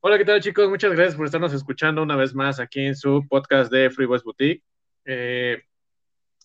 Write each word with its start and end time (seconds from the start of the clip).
Hola, 0.00 0.16
¿qué 0.16 0.24
tal 0.24 0.40
chicos? 0.40 0.68
Muchas 0.68 0.92
gracias 0.92 1.16
por 1.16 1.26
estarnos 1.26 1.52
escuchando 1.52 2.04
una 2.04 2.14
vez 2.14 2.32
más 2.32 2.60
aquí 2.60 2.86
en 2.86 2.94
su 2.94 3.26
podcast 3.28 3.68
de 3.68 3.90
Free 3.90 4.06
Boys 4.06 4.22
Boutique. 4.22 4.62
Eh, 5.04 5.60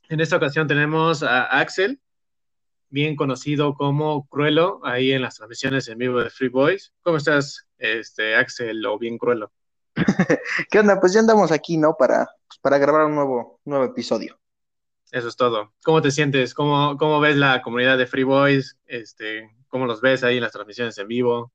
en 0.10 0.20
esta 0.20 0.38
ocasión 0.38 0.68
tenemos 0.68 1.22
a 1.22 1.44
Axel, 1.60 2.02
bien 2.90 3.16
conocido 3.16 3.76
como 3.76 4.28
Cruelo, 4.28 4.80
ahí 4.84 5.12
en 5.12 5.22
las 5.22 5.36
transmisiones 5.36 5.88
en 5.88 6.00
vivo 6.00 6.20
de 6.20 6.32
Free 6.32 6.50
Boys. 6.50 6.94
¿Cómo 7.04 7.18
estás, 7.18 7.68
este, 7.78 8.36
Axel, 8.36 8.84
o 8.88 8.98
bien 8.98 9.20
Cruelo? 9.20 9.52
¿Qué 10.72 10.80
onda? 10.80 11.00
Pues 11.00 11.14
ya 11.14 11.20
andamos 11.20 11.52
aquí, 11.52 11.78
¿no? 11.78 11.96
Para, 11.96 12.26
pues, 12.48 12.58
para 12.60 12.80
grabar 12.80 13.06
un 13.06 13.14
nuevo, 13.14 13.60
nuevo 13.66 13.84
episodio. 13.84 14.40
Eso 15.12 15.28
es 15.28 15.36
todo. 15.36 15.74
¿Cómo 15.84 16.02
te 16.02 16.10
sientes? 16.10 16.56
¿Cómo, 16.56 16.98
¿Cómo 16.98 17.20
ves 17.20 17.38
la 17.38 17.62
comunidad 17.62 18.00
de 18.00 18.08
Free 18.08 18.24
Boys? 18.24 18.80
Este, 18.88 19.48
¿Cómo 19.68 19.86
los 19.86 20.02
ves 20.02 20.24
ahí 20.24 20.38
en 20.38 20.44
las 20.44 20.54
transmisiones 20.54 20.98
en 20.98 21.08
vivo? 21.08 21.54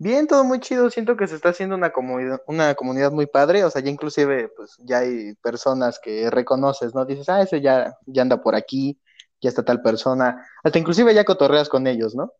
Bien, 0.00 0.28
todo 0.28 0.44
muy 0.44 0.60
chido. 0.60 0.90
Siento 0.90 1.16
que 1.16 1.26
se 1.26 1.34
está 1.34 1.48
haciendo 1.48 1.74
una 1.74 1.90
comunidad, 1.90 2.40
una 2.46 2.74
comunidad 2.76 3.10
muy 3.10 3.26
padre. 3.26 3.64
O 3.64 3.70
sea, 3.70 3.82
ya 3.82 3.90
inclusive, 3.90 4.48
pues, 4.56 4.76
ya 4.78 4.98
hay 4.98 5.34
personas 5.42 5.98
que 5.98 6.30
reconoces, 6.30 6.94
¿no? 6.94 7.04
Dices, 7.04 7.28
ah, 7.28 7.42
ese 7.42 7.60
ya, 7.60 7.96
ya 8.06 8.22
anda 8.22 8.40
por 8.40 8.54
aquí, 8.54 9.00
ya 9.40 9.48
está 9.48 9.64
tal 9.64 9.82
persona. 9.82 10.46
Hasta 10.62 10.78
inclusive 10.78 11.12
ya 11.14 11.24
cotorreas 11.24 11.68
con 11.68 11.88
ellos, 11.88 12.14
¿no? 12.14 12.32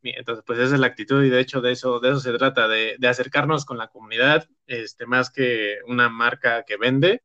Bien, 0.00 0.16
entonces, 0.18 0.44
pues 0.46 0.60
esa 0.60 0.74
es 0.74 0.80
la 0.80 0.86
actitud 0.86 1.24
y 1.24 1.28
de 1.28 1.40
hecho 1.40 1.60
de 1.60 1.72
eso, 1.72 1.98
de 1.98 2.10
eso 2.10 2.20
se 2.20 2.32
trata, 2.38 2.68
de, 2.68 2.94
de 2.98 3.08
acercarnos 3.08 3.64
con 3.64 3.78
la 3.78 3.88
comunidad, 3.88 4.46
este, 4.68 5.06
más 5.06 5.30
que 5.30 5.78
una 5.88 6.08
marca 6.08 6.62
que 6.62 6.76
vende, 6.76 7.24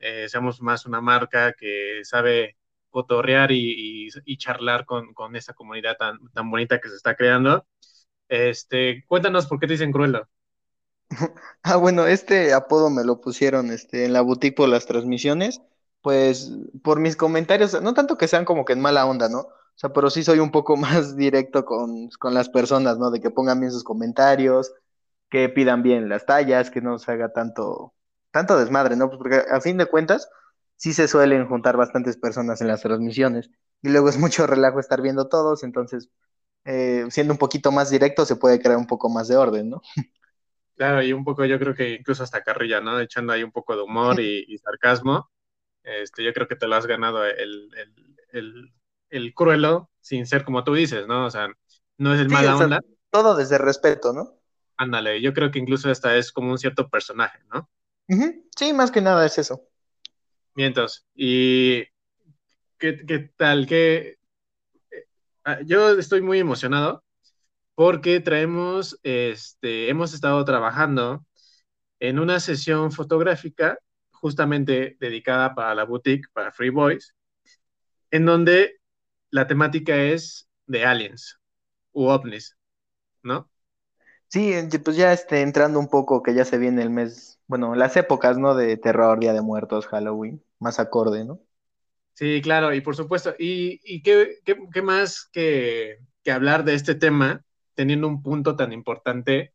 eh, 0.00 0.28
seamos 0.28 0.60
más 0.60 0.86
una 0.86 1.00
marca 1.00 1.52
que 1.52 2.00
sabe 2.02 2.56
cotorrear 2.90 3.52
y, 3.52 4.06
y, 4.06 4.08
y 4.24 4.36
charlar 4.38 4.84
con, 4.86 5.14
con, 5.14 5.36
esa 5.36 5.54
comunidad 5.54 5.96
tan, 5.96 6.18
tan 6.32 6.50
bonita 6.50 6.80
que 6.80 6.88
se 6.88 6.96
está 6.96 7.14
creando 7.14 7.64
este, 8.28 9.04
cuéntanos 9.06 9.46
por 9.46 9.58
qué 9.60 9.66
te 9.66 9.74
dicen 9.74 9.92
Cruelo. 9.92 10.28
Ah, 11.62 11.76
bueno, 11.76 12.06
este 12.06 12.52
apodo 12.54 12.90
me 12.90 13.04
lo 13.04 13.20
pusieron 13.20 13.70
este, 13.70 14.04
en 14.04 14.12
la 14.12 14.20
boutique 14.20 14.56
por 14.56 14.68
las 14.68 14.86
transmisiones, 14.86 15.60
pues 16.02 16.52
por 16.82 17.00
mis 17.00 17.16
comentarios, 17.16 17.80
no 17.82 17.94
tanto 17.94 18.16
que 18.16 18.28
sean 18.28 18.44
como 18.44 18.64
que 18.64 18.72
en 18.74 18.80
mala 18.80 19.06
onda, 19.06 19.28
¿no? 19.28 19.40
O 19.40 19.52
sea, 19.80 19.92
pero 19.92 20.10
sí 20.10 20.22
soy 20.24 20.38
un 20.40 20.50
poco 20.50 20.76
más 20.76 21.16
directo 21.16 21.64
con, 21.64 22.08
con 22.18 22.34
las 22.34 22.48
personas, 22.48 22.98
¿no? 22.98 23.10
De 23.10 23.20
que 23.20 23.30
pongan 23.30 23.60
bien 23.60 23.72
sus 23.72 23.84
comentarios, 23.84 24.72
que 25.30 25.48
pidan 25.48 25.82
bien 25.82 26.08
las 26.08 26.26
tallas, 26.26 26.70
que 26.70 26.80
no 26.80 26.98
se 26.98 27.12
haga 27.12 27.32
tanto, 27.32 27.94
tanto 28.30 28.58
desmadre, 28.58 28.96
¿no? 28.96 29.08
Pues 29.08 29.18
porque 29.18 29.42
a 29.50 29.60
fin 29.60 29.76
de 29.78 29.86
cuentas, 29.86 30.28
sí 30.76 30.92
se 30.94 31.08
suelen 31.08 31.48
juntar 31.48 31.76
bastantes 31.76 32.16
personas 32.16 32.60
en 32.60 32.68
las 32.68 32.82
transmisiones. 32.82 33.50
Y 33.82 33.90
luego 33.90 34.08
es 34.08 34.18
mucho 34.18 34.46
relajo 34.46 34.80
estar 34.80 35.02
viendo 35.02 35.28
todos, 35.28 35.62
entonces 35.64 36.10
eh, 36.70 37.06
siendo 37.08 37.32
un 37.32 37.38
poquito 37.38 37.72
más 37.72 37.88
directo, 37.88 38.26
se 38.26 38.36
puede 38.36 38.60
crear 38.60 38.76
un 38.76 38.86
poco 38.86 39.08
más 39.08 39.26
de 39.26 39.38
orden, 39.38 39.70
¿no? 39.70 39.80
Claro, 40.76 41.02
y 41.02 41.14
un 41.14 41.24
poco 41.24 41.46
yo 41.46 41.58
creo 41.58 41.74
que 41.74 41.94
incluso 41.94 42.22
hasta 42.22 42.44
carrilla, 42.44 42.82
¿no? 42.82 43.00
Echando 43.00 43.32
ahí 43.32 43.42
un 43.42 43.50
poco 43.50 43.74
de 43.74 43.82
humor 43.82 44.20
y, 44.20 44.44
y 44.46 44.58
sarcasmo. 44.58 45.30
Este, 45.82 46.22
yo 46.22 46.32
creo 46.34 46.46
que 46.46 46.56
te 46.56 46.68
lo 46.68 46.76
has 46.76 46.86
ganado 46.86 47.24
el, 47.24 47.70
el, 47.74 48.16
el, 48.32 48.72
el, 49.08 49.34
cruelo 49.34 49.90
sin 50.00 50.26
ser 50.26 50.44
como 50.44 50.62
tú 50.62 50.74
dices, 50.74 51.06
¿no? 51.06 51.24
O 51.24 51.30
sea, 51.30 51.48
no 51.96 52.12
es 52.12 52.20
el 52.20 52.28
sí, 52.28 52.34
mala 52.34 52.54
o 52.54 52.58
sea, 52.58 52.66
onda. 52.66 52.80
Todo 53.10 53.34
desde 53.34 53.56
respeto, 53.56 54.12
¿no? 54.12 54.38
Ándale, 54.76 55.22
yo 55.22 55.32
creo 55.32 55.50
que 55.50 55.58
incluso 55.58 55.90
esta 55.90 56.16
es 56.16 56.30
como 56.30 56.50
un 56.50 56.58
cierto 56.58 56.90
personaje, 56.90 57.38
¿no? 57.52 57.70
Uh 58.08 58.14
-huh. 58.14 58.44
Sí, 58.54 58.74
más 58.74 58.90
que 58.90 59.00
nada 59.00 59.24
es 59.24 59.38
eso. 59.38 59.62
Mientos. 60.54 61.06
¿Y 61.14 61.84
qué, 62.76 63.04
qué 63.06 63.32
tal? 63.36 63.66
¿Qué, 63.66 64.17
yo 65.64 65.98
estoy 65.98 66.22
muy 66.22 66.38
emocionado 66.38 67.04
porque 67.74 68.20
traemos, 68.20 68.98
este, 69.02 69.88
hemos 69.88 70.14
estado 70.14 70.44
trabajando 70.44 71.24
en 72.00 72.18
una 72.18 72.40
sesión 72.40 72.92
fotográfica 72.92 73.78
justamente 74.10 74.96
dedicada 75.00 75.54
para 75.54 75.74
la 75.74 75.84
boutique, 75.84 76.28
para 76.32 76.52
Free 76.52 76.70
Boys, 76.70 77.14
en 78.10 78.26
donde 78.26 78.80
la 79.30 79.46
temática 79.46 79.96
es 79.96 80.48
de 80.66 80.84
aliens 80.84 81.38
u 81.92 82.06
ovnis, 82.08 82.56
¿no? 83.22 83.50
Sí, 84.28 84.54
pues 84.84 84.96
ya 84.96 85.12
este, 85.12 85.42
entrando 85.42 85.78
un 85.78 85.88
poco, 85.88 86.22
que 86.22 86.34
ya 86.34 86.44
se 86.44 86.58
viene 86.58 86.82
el 86.82 86.90
mes, 86.90 87.40
bueno, 87.46 87.74
las 87.74 87.96
épocas, 87.96 88.38
¿no? 88.38 88.54
De 88.54 88.76
terror, 88.76 89.18
Día 89.20 89.32
de 89.32 89.42
Muertos, 89.42 89.86
Halloween, 89.86 90.44
más 90.58 90.80
acorde, 90.80 91.24
¿no? 91.24 91.40
Sí, 92.18 92.42
claro, 92.42 92.74
y 92.74 92.80
por 92.80 92.96
supuesto. 92.96 93.32
¿Y, 93.38 93.80
y 93.84 94.02
qué, 94.02 94.40
qué, 94.44 94.58
qué, 94.74 94.82
más 94.82 95.28
que, 95.32 96.00
que, 96.24 96.32
hablar 96.32 96.64
de 96.64 96.74
este 96.74 96.96
tema, 96.96 97.44
teniendo 97.74 98.08
un 98.08 98.24
punto 98.24 98.56
tan 98.56 98.72
importante 98.72 99.54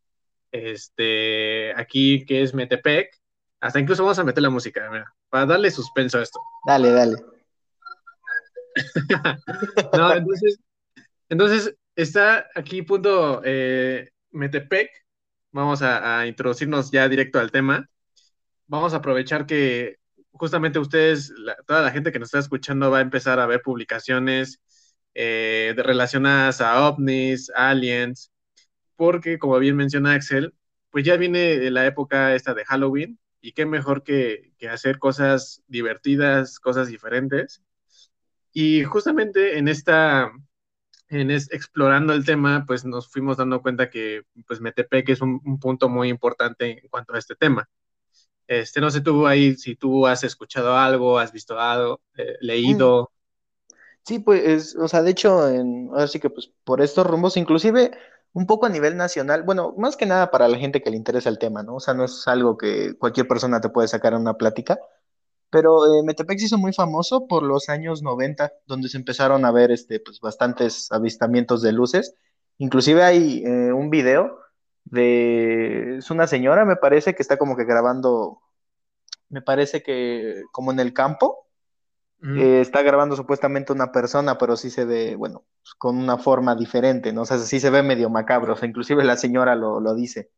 este, 0.49 1.73
aquí 1.75 2.23
que 2.25 2.41
es 2.41 2.53
Metepec? 2.53 3.19
Hasta 3.59 3.81
incluso 3.81 4.03
vamos 4.03 4.17
a 4.19 4.23
meter 4.23 4.41
la 4.41 4.49
música, 4.49 4.89
mira, 4.89 5.13
para 5.27 5.45
darle 5.45 5.71
suspenso 5.71 6.19
a 6.19 6.21
esto. 6.21 6.39
Dale, 6.65 6.91
dale. 6.91 7.17
no, 9.97 10.13
entonces, 10.13 10.57
entonces 11.27 11.75
está 11.97 12.47
aquí 12.55 12.81
punto 12.81 13.41
eh, 13.43 14.09
Metepec. 14.31 14.89
Vamos 15.51 15.81
a, 15.81 16.19
a 16.19 16.27
introducirnos 16.27 16.91
ya 16.91 17.09
directo 17.09 17.41
al 17.41 17.51
tema. 17.51 17.89
Vamos 18.67 18.93
a 18.93 18.97
aprovechar 18.97 19.45
que 19.45 19.97
justamente 20.33 20.79
ustedes, 20.79 21.33
toda 21.67 21.81
la 21.81 21.91
gente 21.91 22.11
que 22.11 22.19
nos 22.19 22.27
está 22.27 22.39
escuchando 22.39 22.91
va 22.91 22.99
a 22.99 23.01
empezar 23.01 23.39
a 23.39 23.45
ver 23.45 23.61
publicaciones 23.61 24.59
eh, 25.15 25.73
relacionadas 25.77 26.61
a 26.61 26.87
ovnis, 26.87 27.51
aliens, 27.55 28.31
porque 28.95 29.39
como 29.39 29.59
bien 29.59 29.75
menciona 29.75 30.13
Axel, 30.13 30.53
pues 30.89 31.05
ya 31.05 31.17
viene 31.17 31.69
la 31.71 31.85
época 31.85 32.35
esta 32.35 32.53
de 32.53 32.65
Halloween 32.65 33.19
y 33.41 33.53
qué 33.53 33.65
mejor 33.65 34.03
que, 34.03 34.53
hacer 34.71 34.99
cosas 34.99 35.63
divertidas, 35.67 36.59
cosas 36.59 36.87
diferentes. 36.87 37.63
Y 38.53 38.83
justamente 38.83 39.57
en 39.57 39.67
esta, 39.67 40.31
en 41.09 41.31
explorando 41.31 42.13
el 42.13 42.25
tema, 42.25 42.65
pues 42.67 42.85
nos 42.85 43.09
fuimos 43.09 43.37
dando 43.37 43.61
cuenta 43.61 43.89
que 43.89 44.23
pues 44.47 44.61
Metepec 44.61 45.09
es 45.09 45.21
un, 45.21 45.41
un 45.45 45.59
punto 45.59 45.89
muy 45.89 46.09
importante 46.09 46.83
en 46.83 46.89
cuanto 46.89 47.13
a 47.13 47.19
este 47.19 47.35
tema. 47.35 47.69
Este, 48.59 48.81
no 48.81 48.91
sé 48.91 49.01
tú 49.01 49.27
ahí 49.27 49.55
si 49.55 49.75
tú 49.75 50.07
has 50.07 50.23
escuchado 50.23 50.75
algo, 50.75 51.19
has 51.19 51.31
visto 51.31 51.59
algo, 51.59 52.01
eh, 52.17 52.35
leído. 52.41 53.11
Sí, 54.05 54.19
pues, 54.19 54.75
o 54.75 54.87
sea, 54.87 55.01
de 55.01 55.11
hecho, 55.11 55.49
en, 55.49 55.89
ahora 55.91 56.07
sí 56.07 56.19
que 56.19 56.29
pues 56.29 56.51
por 56.63 56.81
estos 56.81 57.07
rumbos, 57.07 57.37
inclusive 57.37 57.91
un 58.33 58.47
poco 58.47 58.65
a 58.65 58.69
nivel 58.69 58.97
nacional, 58.97 59.43
bueno, 59.43 59.73
más 59.77 59.95
que 59.95 60.05
nada 60.05 60.31
para 60.31 60.47
la 60.47 60.57
gente 60.57 60.81
que 60.81 60.89
le 60.89 60.97
interesa 60.97 61.29
el 61.29 61.39
tema, 61.39 61.63
¿no? 61.63 61.75
O 61.75 61.79
sea, 61.79 61.93
no 61.93 62.03
es 62.05 62.27
algo 62.27 62.57
que 62.57 62.97
cualquier 62.97 63.27
persona 63.27 63.61
te 63.61 63.69
puede 63.69 63.87
sacar 63.87 64.13
en 64.13 64.21
una 64.21 64.33
plática, 64.35 64.79
pero 65.49 65.85
eh, 65.85 66.03
Metepec 66.03 66.39
se 66.39 66.45
hizo 66.45 66.57
muy 66.57 66.73
famoso 66.73 67.27
por 67.27 67.43
los 67.43 67.69
años 67.69 68.01
90, 68.01 68.51
donde 68.65 68.89
se 68.89 68.97
empezaron 68.97 69.45
a 69.45 69.51
ver 69.51 69.71
este, 69.71 69.99
pues, 69.99 70.19
bastantes 70.19 70.91
avistamientos 70.91 71.61
de 71.61 71.71
luces. 71.73 72.15
Inclusive 72.57 73.03
hay 73.03 73.43
eh, 73.45 73.71
un 73.71 73.89
video 73.89 74.39
de 74.85 75.97
es 75.97 76.11
una 76.11 76.27
señora, 76.27 76.65
me 76.65 76.75
parece, 76.75 77.15
que 77.15 77.21
está 77.21 77.37
como 77.37 77.55
que 77.55 77.65
grabando, 77.65 78.41
me 79.33 79.41
parece 79.41 79.81
que 79.81 80.43
como 80.51 80.71
en 80.71 80.79
el 80.79 80.93
campo, 80.93 81.47
mm. 82.19 82.37
eh, 82.37 82.61
está 82.61 82.83
grabando 82.83 83.15
supuestamente 83.15 83.73
una 83.73 83.91
persona, 83.91 84.37
pero 84.37 84.55
sí 84.55 84.69
se 84.69 84.85
ve, 84.85 85.15
bueno, 85.15 85.43
pues 85.63 85.73
con 85.73 85.97
una 85.97 86.19
forma 86.19 86.55
diferente, 86.55 87.11
¿no? 87.11 87.23
O 87.23 87.25
sea, 87.25 87.39
sí 87.39 87.59
se 87.59 87.71
ve 87.71 87.81
medio 87.81 88.11
macabro, 88.11 88.53
o 88.53 88.55
sea, 88.55 88.69
inclusive 88.69 89.03
la 89.03 89.17
señora 89.17 89.55
lo, 89.55 89.79
lo 89.79 89.95
dice. 89.95 90.29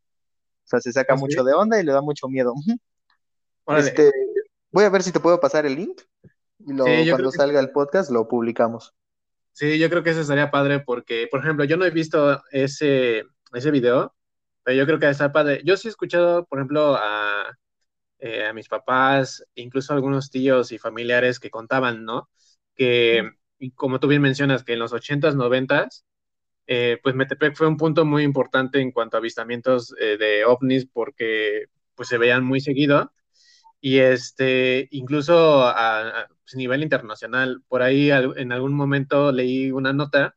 O 0.64 0.68
sea, 0.68 0.80
se 0.80 0.94
saca 0.94 1.14
¿Ah, 1.14 1.18
¿Sí? 1.18 1.24
mucho 1.24 1.44
de 1.44 1.54
onda 1.54 1.78
y 1.78 1.84
le 1.84 1.92
da 1.92 2.02
mucho 2.02 2.28
miedo. 2.28 2.54
Este, 3.68 4.12
voy 4.72 4.84
a 4.84 4.92
ver 4.92 5.02
si 5.02 5.12
te 5.12 5.20
puedo 5.20 5.40
pasar 5.40 5.66
el 5.66 5.74
link 5.74 6.00
y 6.60 6.74
lo, 6.74 6.86
sí, 6.86 7.10
cuando 7.10 7.32
salga 7.32 7.60
que... 7.60 7.66
el 7.66 7.72
podcast 7.72 8.12
lo 8.12 8.28
publicamos. 8.28 8.94
Sí, 9.54 9.80
yo 9.80 9.90
creo 9.90 10.04
que 10.04 10.12
eso 10.12 10.22
estaría 10.22 10.52
padre 10.52 10.82
porque, 10.82 11.28
por 11.32 11.40
ejemplo, 11.40 11.66
yo 11.66 11.76
no 11.76 11.84
he 11.84 11.90
visto 11.90 12.44
ese, 12.52 13.24
ese 13.54 13.72
video, 13.72 14.14
pero 14.62 14.78
yo 14.78 14.86
creo 14.86 15.00
que 15.00 15.10
está 15.10 15.32
padre. 15.32 15.64
Yo 15.66 15.78
sí 15.78 15.88
he 15.88 15.90
escuchado, 15.90 16.46
por 16.46 16.60
ejemplo, 16.60 16.96
a, 16.96 17.58
eh, 18.26 18.46
a 18.48 18.54
mis 18.54 18.68
papás, 18.68 19.46
incluso 19.56 19.94
a 19.94 19.96
algunos 19.98 20.32
tíos 20.32 20.72
y 20.72 20.80
familiares 20.80 21.40
que 21.40 21.52
contaban, 21.52 22.06
¿no? 22.06 22.28
Que, 22.76 23.30
y 23.60 23.72
como 23.72 24.00
tú 24.00 24.08
bien 24.08 24.24
mencionas, 24.24 24.64
que 24.64 24.74
en 24.74 24.80
los 24.80 24.94
80s, 24.94 25.36
90s, 25.36 26.06
eh, 26.68 27.00
pues 27.04 27.16
Metepec 27.16 27.56
fue 27.56 27.68
un 27.68 27.78
punto 27.78 28.06
muy 28.06 28.24
importante 28.24 28.82
en 28.82 28.92
cuanto 28.92 29.18
a 29.18 29.20
avistamientos 29.20 29.94
eh, 30.00 30.18
de 30.18 30.46
ovnis 30.46 30.88
porque 30.92 31.66
pues 31.96 32.10
se 32.10 32.18
veían 32.18 32.44
muy 32.44 32.62
seguido 32.62 33.14
y 33.82 34.00
este 34.00 34.88
incluso 34.92 35.64
a, 35.64 36.22
a 36.22 36.28
pues, 36.28 36.56
nivel 36.56 36.84
internacional 36.84 37.64
por 37.68 37.84
ahí 37.84 38.12
en 38.12 38.52
algún 38.52 38.74
momento 38.74 39.32
leí 39.32 39.72
una 39.72 39.94
nota 39.94 40.36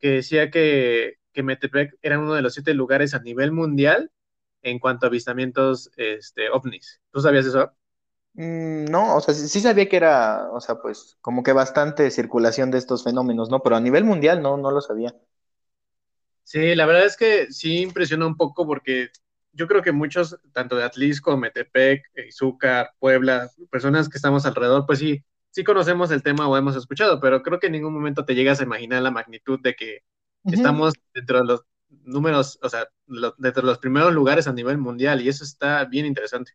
que 0.00 0.10
decía 0.10 0.50
que 0.50 1.16
que 1.32 1.42
Metepec 1.42 1.98
era 2.02 2.18
uno 2.18 2.34
de 2.34 2.42
los 2.42 2.54
siete 2.54 2.74
lugares 2.74 3.14
a 3.14 3.20
nivel 3.20 3.52
mundial 3.52 4.11
en 4.62 4.78
cuanto 4.78 5.06
a 5.06 5.08
avistamientos 5.08 5.90
este, 5.96 6.50
ovnis. 6.50 7.00
¿Tú 7.10 7.20
sabías 7.20 7.46
eso? 7.46 7.72
Mm, 8.34 8.86
no, 8.86 9.16
o 9.16 9.20
sea, 9.20 9.34
sí, 9.34 9.48
sí, 9.48 9.60
sabía 9.60 9.88
que 9.88 9.96
era, 9.96 10.50
o 10.52 10.60
sea, 10.60 10.76
pues 10.76 11.18
como 11.20 11.42
que 11.42 11.52
bastante 11.52 12.10
circulación 12.10 12.70
de 12.70 12.78
estos 12.78 13.04
fenómenos, 13.04 13.50
¿no? 13.50 13.62
Pero 13.62 13.76
a 13.76 13.80
nivel 13.80 14.04
mundial 14.04 14.42
no, 14.42 14.56
no 14.56 14.70
lo 14.70 14.80
sabía. 14.80 15.14
Sí, 16.44 16.74
la 16.74 16.86
verdad 16.86 17.04
es 17.04 17.16
que 17.16 17.52
sí 17.52 17.82
impresiona 17.82 18.26
un 18.26 18.36
poco 18.36 18.66
porque 18.66 19.10
yo 19.52 19.68
creo 19.68 19.82
que 19.82 19.92
muchos, 19.92 20.38
tanto 20.52 20.76
de 20.76 20.84
Atlisco, 20.84 21.36
Metepec, 21.36 22.10
Izúcar, 22.26 22.90
Puebla, 22.98 23.50
personas 23.70 24.08
que 24.08 24.16
estamos 24.16 24.46
alrededor, 24.46 24.86
pues 24.86 24.98
sí, 24.98 25.22
sí 25.50 25.62
conocemos 25.62 26.10
el 26.10 26.22
tema 26.22 26.48
o 26.48 26.56
hemos 26.56 26.74
escuchado, 26.76 27.20
pero 27.20 27.42
creo 27.42 27.60
que 27.60 27.66
en 27.66 27.72
ningún 27.72 27.92
momento 27.92 28.24
te 28.24 28.34
llegas 28.34 28.60
a 28.60 28.64
imaginar 28.64 29.02
la 29.02 29.10
magnitud 29.10 29.60
de 29.60 29.74
que 29.74 29.98
estamos 30.44 30.94
dentro 31.14 31.38
de 31.38 31.44
los 31.44 31.60
números, 32.04 32.58
o 32.62 32.68
sea, 32.68 32.88
dentro 33.38 33.62
de 33.62 33.68
los 33.68 33.78
primeros 33.78 34.12
lugares 34.12 34.46
a 34.46 34.52
nivel 34.52 34.78
mundial 34.78 35.20
y 35.20 35.28
eso 35.28 35.44
está 35.44 35.84
bien 35.84 36.06
interesante. 36.06 36.52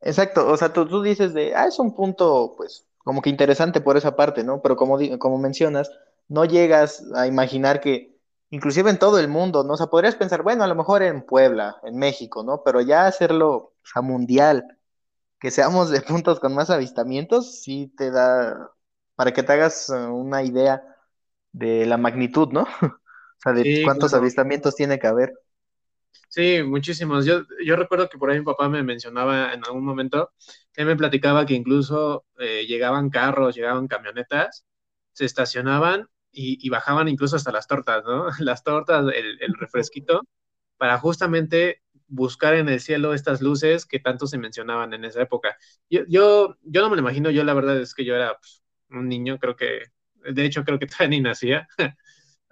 Exacto, 0.00 0.46
o 0.48 0.56
sea, 0.56 0.72
tú, 0.72 0.86
tú 0.86 1.02
dices 1.02 1.32
de, 1.34 1.54
ah, 1.54 1.66
es 1.66 1.78
un 1.78 1.94
punto, 1.94 2.54
pues, 2.56 2.86
como 2.98 3.22
que 3.22 3.30
interesante 3.30 3.80
por 3.80 3.96
esa 3.96 4.16
parte, 4.16 4.44
¿no? 4.44 4.60
Pero 4.62 4.76
como, 4.76 4.98
como 5.18 5.38
mencionas, 5.38 5.90
no 6.28 6.44
llegas 6.44 7.04
a 7.14 7.26
imaginar 7.26 7.80
que, 7.80 8.18
inclusive 8.50 8.90
en 8.90 8.98
todo 8.98 9.18
el 9.18 9.28
mundo, 9.28 9.64
¿no? 9.64 9.74
O 9.74 9.76
sea, 9.76 9.86
podrías 9.86 10.16
pensar, 10.16 10.42
bueno, 10.42 10.64
a 10.64 10.66
lo 10.66 10.74
mejor 10.74 11.02
en 11.02 11.24
Puebla, 11.24 11.76
en 11.84 11.96
México, 11.98 12.42
¿no? 12.44 12.62
Pero 12.64 12.80
ya 12.80 13.06
hacerlo 13.06 13.74
a 13.94 14.02
mundial, 14.02 14.78
que 15.40 15.50
seamos 15.50 15.90
de 15.90 16.00
puntos 16.02 16.40
con 16.40 16.54
más 16.54 16.70
avistamientos, 16.70 17.62
sí 17.62 17.92
te 17.96 18.10
da, 18.10 18.70
para 19.16 19.32
que 19.32 19.42
te 19.42 19.52
hagas 19.52 19.90
eh, 19.90 19.94
una 19.94 20.42
idea 20.42 20.82
de 21.52 21.86
la 21.86 21.98
magnitud, 21.98 22.48
¿no? 22.52 22.66
Sea, 23.44 23.52
de 23.52 23.82
cuántos 23.84 24.14
avistamientos 24.14 24.74
tiene 24.74 24.98
que 24.98 25.06
haber. 25.06 25.32
Sí, 26.28 26.62
muchísimos. 26.64 27.24
Yo, 27.24 27.42
yo 27.64 27.76
recuerdo 27.76 28.08
que 28.08 28.18
por 28.18 28.30
ahí 28.30 28.40
mi 28.40 28.44
papá 28.44 28.68
me 28.68 28.82
mencionaba 28.82 29.52
en 29.52 29.64
algún 29.64 29.84
momento, 29.84 30.32
él 30.74 30.86
me 30.86 30.96
platicaba 30.96 31.46
que 31.46 31.54
incluso 31.54 32.24
eh, 32.38 32.66
llegaban 32.66 33.08
carros, 33.10 33.54
llegaban 33.54 33.86
camionetas, 33.86 34.64
se 35.12 35.26
estacionaban 35.26 36.08
y, 36.32 36.68
bajaban 36.70 37.08
incluso 37.08 37.36
hasta 37.36 37.52
las 37.52 37.68
tortas, 37.68 38.02
¿no? 38.04 38.26
Las 38.40 38.64
tortas, 38.64 39.04
el, 39.14 39.38
el, 39.40 39.54
refresquito, 39.54 40.22
para 40.76 40.98
justamente 40.98 41.82
buscar 42.08 42.54
en 42.54 42.68
el 42.68 42.80
cielo 42.80 43.14
estas 43.14 43.40
luces 43.40 43.86
que 43.86 44.00
tanto 44.00 44.26
se 44.26 44.38
mencionaban 44.38 44.92
en 44.92 45.04
esa 45.04 45.22
época. 45.22 45.56
Yo, 45.88 46.00
yo, 46.08 46.56
yo 46.62 46.80
no 46.80 46.90
me 46.90 46.96
lo 46.96 47.02
imagino, 47.02 47.30
yo 47.30 47.44
la 47.44 47.54
verdad 47.54 47.80
es 47.80 47.94
que 47.94 48.04
yo 48.04 48.16
era 48.16 48.36
pues, 48.36 48.62
un 48.90 49.08
niño, 49.08 49.38
creo 49.38 49.54
que, 49.54 49.84
de 50.28 50.44
hecho 50.44 50.64
creo 50.64 50.80
que 50.80 50.86
todavía 50.86 51.08
ni 51.08 51.20
nacía, 51.20 51.68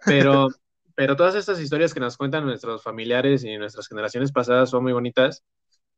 pero 0.05 0.49
pero 0.95 1.17
todas 1.17 1.35
estas 1.35 1.61
historias 1.61 1.95
que 1.95 2.01
nos 2.01 2.17
cuentan 2.17 2.45
nuestros 2.45 2.83
familiares 2.83 3.45
y 3.45 3.57
nuestras 3.57 3.89
generaciones 3.89 4.33
pasadas 4.33 4.71
son 4.71 4.83
muy 4.83 4.93
bonitas. 4.93 5.45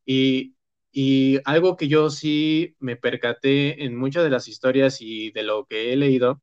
Y, 0.05 0.55
y 0.91 1.39
algo 1.45 1.77
que 1.77 1.87
yo 1.87 2.09
sí 2.09 2.75
me 2.79 2.95
percaté 2.95 3.83
en 3.85 3.95
muchas 3.95 4.23
de 4.23 4.29
las 4.29 4.47
historias 4.47 5.01
y 5.01 5.31
de 5.31 5.43
lo 5.43 5.65
que 5.65 5.93
he 5.93 5.95
leído 5.95 6.41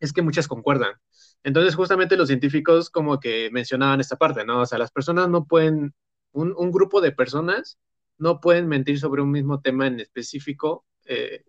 es 0.00 0.12
que 0.12 0.22
muchas 0.22 0.48
concuerdan. 0.48 0.94
Entonces, 1.42 1.74
justamente 1.74 2.16
los 2.16 2.28
científicos 2.28 2.90
como 2.90 3.20
que 3.20 3.50
mencionaban 3.52 4.00
esta 4.00 4.16
parte, 4.16 4.44
¿no? 4.44 4.62
O 4.62 4.66
sea, 4.66 4.78
las 4.78 4.90
personas 4.90 5.28
no 5.28 5.46
pueden, 5.46 5.94
un, 6.32 6.54
un 6.56 6.70
grupo 6.72 7.00
de 7.00 7.12
personas 7.12 7.78
no 8.18 8.40
pueden 8.40 8.68
mentir 8.68 8.98
sobre 8.98 9.22
un 9.22 9.30
mismo 9.30 9.60
tema 9.60 9.86
en 9.86 10.00
específico 10.00 10.84
eh, 11.04 11.44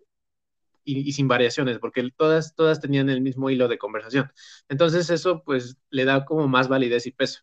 y, 0.86 1.12
sin 1.12 1.28
variaciones, 1.28 1.78
porque 1.78 2.08
todas, 2.16 2.54
todas 2.54 2.80
tenían 2.80 3.10
el 3.10 3.20
mismo 3.20 3.50
hilo 3.50 3.68
de 3.68 3.78
conversación. 3.78 4.32
Entonces 4.68 5.10
eso 5.10 5.42
pues 5.44 5.76
le 5.90 6.04
da 6.04 6.24
como 6.24 6.48
más 6.48 6.68
validez 6.68 7.06
y 7.06 7.12
peso. 7.12 7.40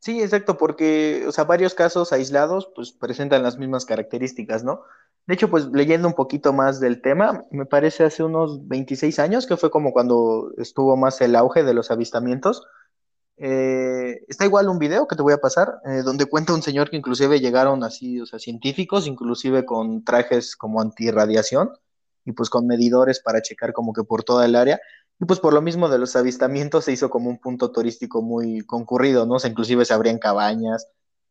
Sí, 0.00 0.22
exacto, 0.22 0.56
porque, 0.56 1.24
o 1.26 1.32
sea, 1.32 1.44
varios 1.44 1.74
casos 1.74 2.12
aislados 2.12 2.70
pues 2.74 2.92
presentan 2.92 3.42
las 3.42 3.58
mismas 3.58 3.84
características, 3.84 4.62
¿no? 4.62 4.82
De 5.26 5.34
hecho, 5.34 5.50
pues 5.50 5.66
leyendo 5.72 6.08
un 6.08 6.14
poquito 6.14 6.52
más 6.52 6.80
del 6.80 7.02
tema, 7.02 7.44
me 7.50 7.66
parece 7.66 8.04
hace 8.04 8.22
unos 8.22 8.66
26 8.68 9.18
años, 9.18 9.46
que 9.46 9.56
fue 9.56 9.70
como 9.70 9.92
cuando 9.92 10.52
estuvo 10.56 10.96
más 10.96 11.20
el 11.20 11.34
auge 11.36 11.64
de 11.64 11.74
los 11.74 11.90
avistamientos, 11.90 12.66
eh, 13.36 14.24
está 14.26 14.44
igual 14.46 14.68
un 14.68 14.78
video 14.78 15.06
que 15.06 15.16
te 15.16 15.22
voy 15.22 15.32
a 15.32 15.38
pasar, 15.38 15.80
eh, 15.84 16.02
donde 16.04 16.26
cuenta 16.26 16.54
un 16.54 16.62
señor 16.62 16.90
que 16.90 16.96
inclusive 16.96 17.40
llegaron 17.40 17.84
así, 17.84 18.20
o 18.20 18.26
sea, 18.26 18.38
científicos, 18.38 19.06
inclusive 19.06 19.64
con 19.64 20.04
trajes 20.04 20.56
como 20.56 20.80
antirradiación, 20.80 21.70
y 22.28 22.32
pues 22.32 22.50
con 22.50 22.66
medidores 22.66 23.20
para 23.20 23.40
checar 23.40 23.72
como 23.72 23.94
que 23.94 24.04
por 24.04 24.22
toda 24.22 24.44
el 24.44 24.54
área. 24.54 24.78
Y 25.18 25.24
pues 25.24 25.40
por 25.40 25.54
lo 25.54 25.62
mismo 25.62 25.88
de 25.88 25.98
los 25.98 26.14
avistamientos 26.14 26.84
se 26.84 26.92
hizo 26.92 27.08
como 27.08 27.30
un 27.30 27.38
punto 27.38 27.72
turístico 27.72 28.20
muy 28.20 28.60
concurrido, 28.60 29.24
¿no? 29.24 29.36
O 29.36 29.38
sea, 29.38 29.50
inclusive 29.50 29.86
se 29.86 29.94
abrían 29.94 30.18
cabañas, 30.18 30.86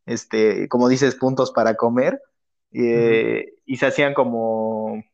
este, 0.06 0.68
como 0.68 0.88
dices, 0.88 1.14
puntos 1.14 1.52
para 1.52 1.76
comer, 1.76 2.20
eh, 2.72 3.54
y 3.64 3.76
se 3.76 3.86
hacían 3.86 4.12
como, 4.12 5.04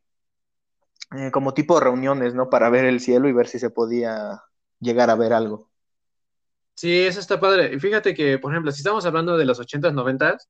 eh, 1.15 1.29
como 1.31 1.53
tipo 1.53 1.79
reuniones, 1.79 2.33
¿no? 2.33 2.49
Para 2.49 2.69
ver 2.69 2.85
el 2.85 2.99
cielo 2.99 3.29
y 3.29 3.33
ver 3.33 3.47
si 3.47 3.59
se 3.59 3.69
podía 3.69 4.41
llegar 4.79 5.11
a 5.11 5.15
ver 5.15 5.33
algo. 5.33 5.69
Sí, 6.73 7.05
eso 7.05 7.19
está 7.19 7.39
padre. 7.39 7.75
Y 7.75 7.79
fíjate 7.79 8.15
que, 8.15 8.39
por 8.39 8.51
ejemplo, 8.51 8.71
si 8.71 8.79
estamos 8.79 9.05
hablando 9.05 9.37
de 9.37 9.45
los 9.45 9.59
80s, 9.59 9.93
90s, 9.93 10.47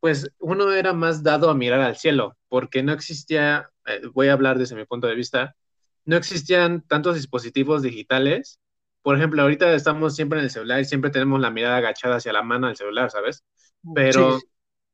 pues 0.00 0.30
uno 0.38 0.70
era 0.72 0.92
más 0.92 1.22
dado 1.22 1.50
a 1.50 1.54
mirar 1.54 1.80
al 1.80 1.96
cielo, 1.96 2.36
porque 2.48 2.82
no 2.82 2.92
existía, 2.92 3.70
eh, 3.86 4.02
voy 4.12 4.28
a 4.28 4.32
hablar 4.32 4.58
desde 4.58 4.76
mi 4.76 4.84
punto 4.84 5.06
de 5.06 5.14
vista, 5.14 5.56
no 6.04 6.16
existían 6.16 6.82
tantos 6.82 7.14
dispositivos 7.16 7.82
digitales. 7.82 8.60
Por 9.02 9.16
ejemplo, 9.16 9.42
ahorita 9.42 9.72
estamos 9.74 10.14
siempre 10.16 10.38
en 10.38 10.44
el 10.44 10.50
celular 10.50 10.80
y 10.80 10.84
siempre 10.84 11.10
tenemos 11.10 11.40
la 11.40 11.50
mirada 11.50 11.76
agachada 11.78 12.16
hacia 12.16 12.32
la 12.32 12.42
mano 12.42 12.66
del 12.66 12.76
celular, 12.76 13.10
¿sabes? 13.10 13.44
Pero 13.94 14.38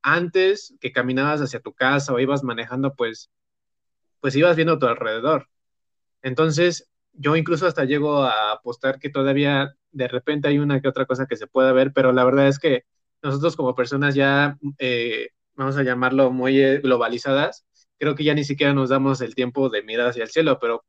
antes 0.03 0.75
que 0.81 0.93
caminabas 0.93 1.41
hacia 1.41 1.61
tu 1.61 1.73
casa 1.73 2.13
o 2.13 2.19
ibas 2.19 2.43
manejando, 2.43 2.95
pues, 2.95 3.31
pues 4.21 4.37
ibas 4.37 4.57
viendo 4.57 4.75
a 4.75 4.79
tu 4.79 4.87
alrededor. 4.87 5.49
Entonces, 6.23 6.91
yo 7.13 7.37
incluso 7.37 7.67
hasta 7.67 7.85
llego 7.85 8.23
a 8.23 8.53
apostar 8.53 8.99
que 8.99 9.11
todavía 9.11 9.75
de 9.91 10.09
repente 10.09 10.49
hay 10.49 10.59
una 10.59 10.81
que 10.81 10.89
otra 10.89 11.07
cosa 11.07 11.27
que 11.27 11.37
se 11.37 11.47
pueda 11.47 11.73
ver, 11.73 11.93
pero 11.93 12.13
la 12.13 12.25
verdad 12.25 12.49
es 12.49 12.59
que 12.59 12.85
nosotros 13.23 13.57
como 13.57 13.75
personas 13.75 14.15
ya, 14.15 14.59
eh, 14.79 15.29
vamos 15.55 15.77
a 15.77 15.83
llamarlo 15.83 16.31
muy 16.33 16.61
eh, 16.61 16.79
globalizadas, 16.79 17.65
creo 18.03 18.17
que 18.17 18.25
ya 18.25 18.35
ni 18.35 18.43
siquiera 18.43 18.75
nos 18.75 18.89
damos 18.89 19.21
el 19.21 19.37
tiempo 19.37 19.69
de 19.69 19.85
mirar 19.85 20.09
hacia 20.09 20.25
el 20.25 20.29
cielo, 20.29 20.59
pero 20.61 20.85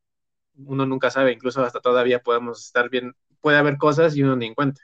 uno 0.55 0.87
nunca 0.87 1.11
sabe, 1.11 1.31
incluso 1.31 1.63
hasta 1.63 1.79
todavía 1.79 2.23
podemos 2.23 2.65
estar 2.65 2.89
bien, 2.89 3.15
puede 3.39 3.57
haber 3.57 3.77
cosas 3.77 4.15
y 4.15 4.23
uno 4.23 4.35
ni 4.35 4.47
en 4.47 4.55
cuenta. 4.55 4.81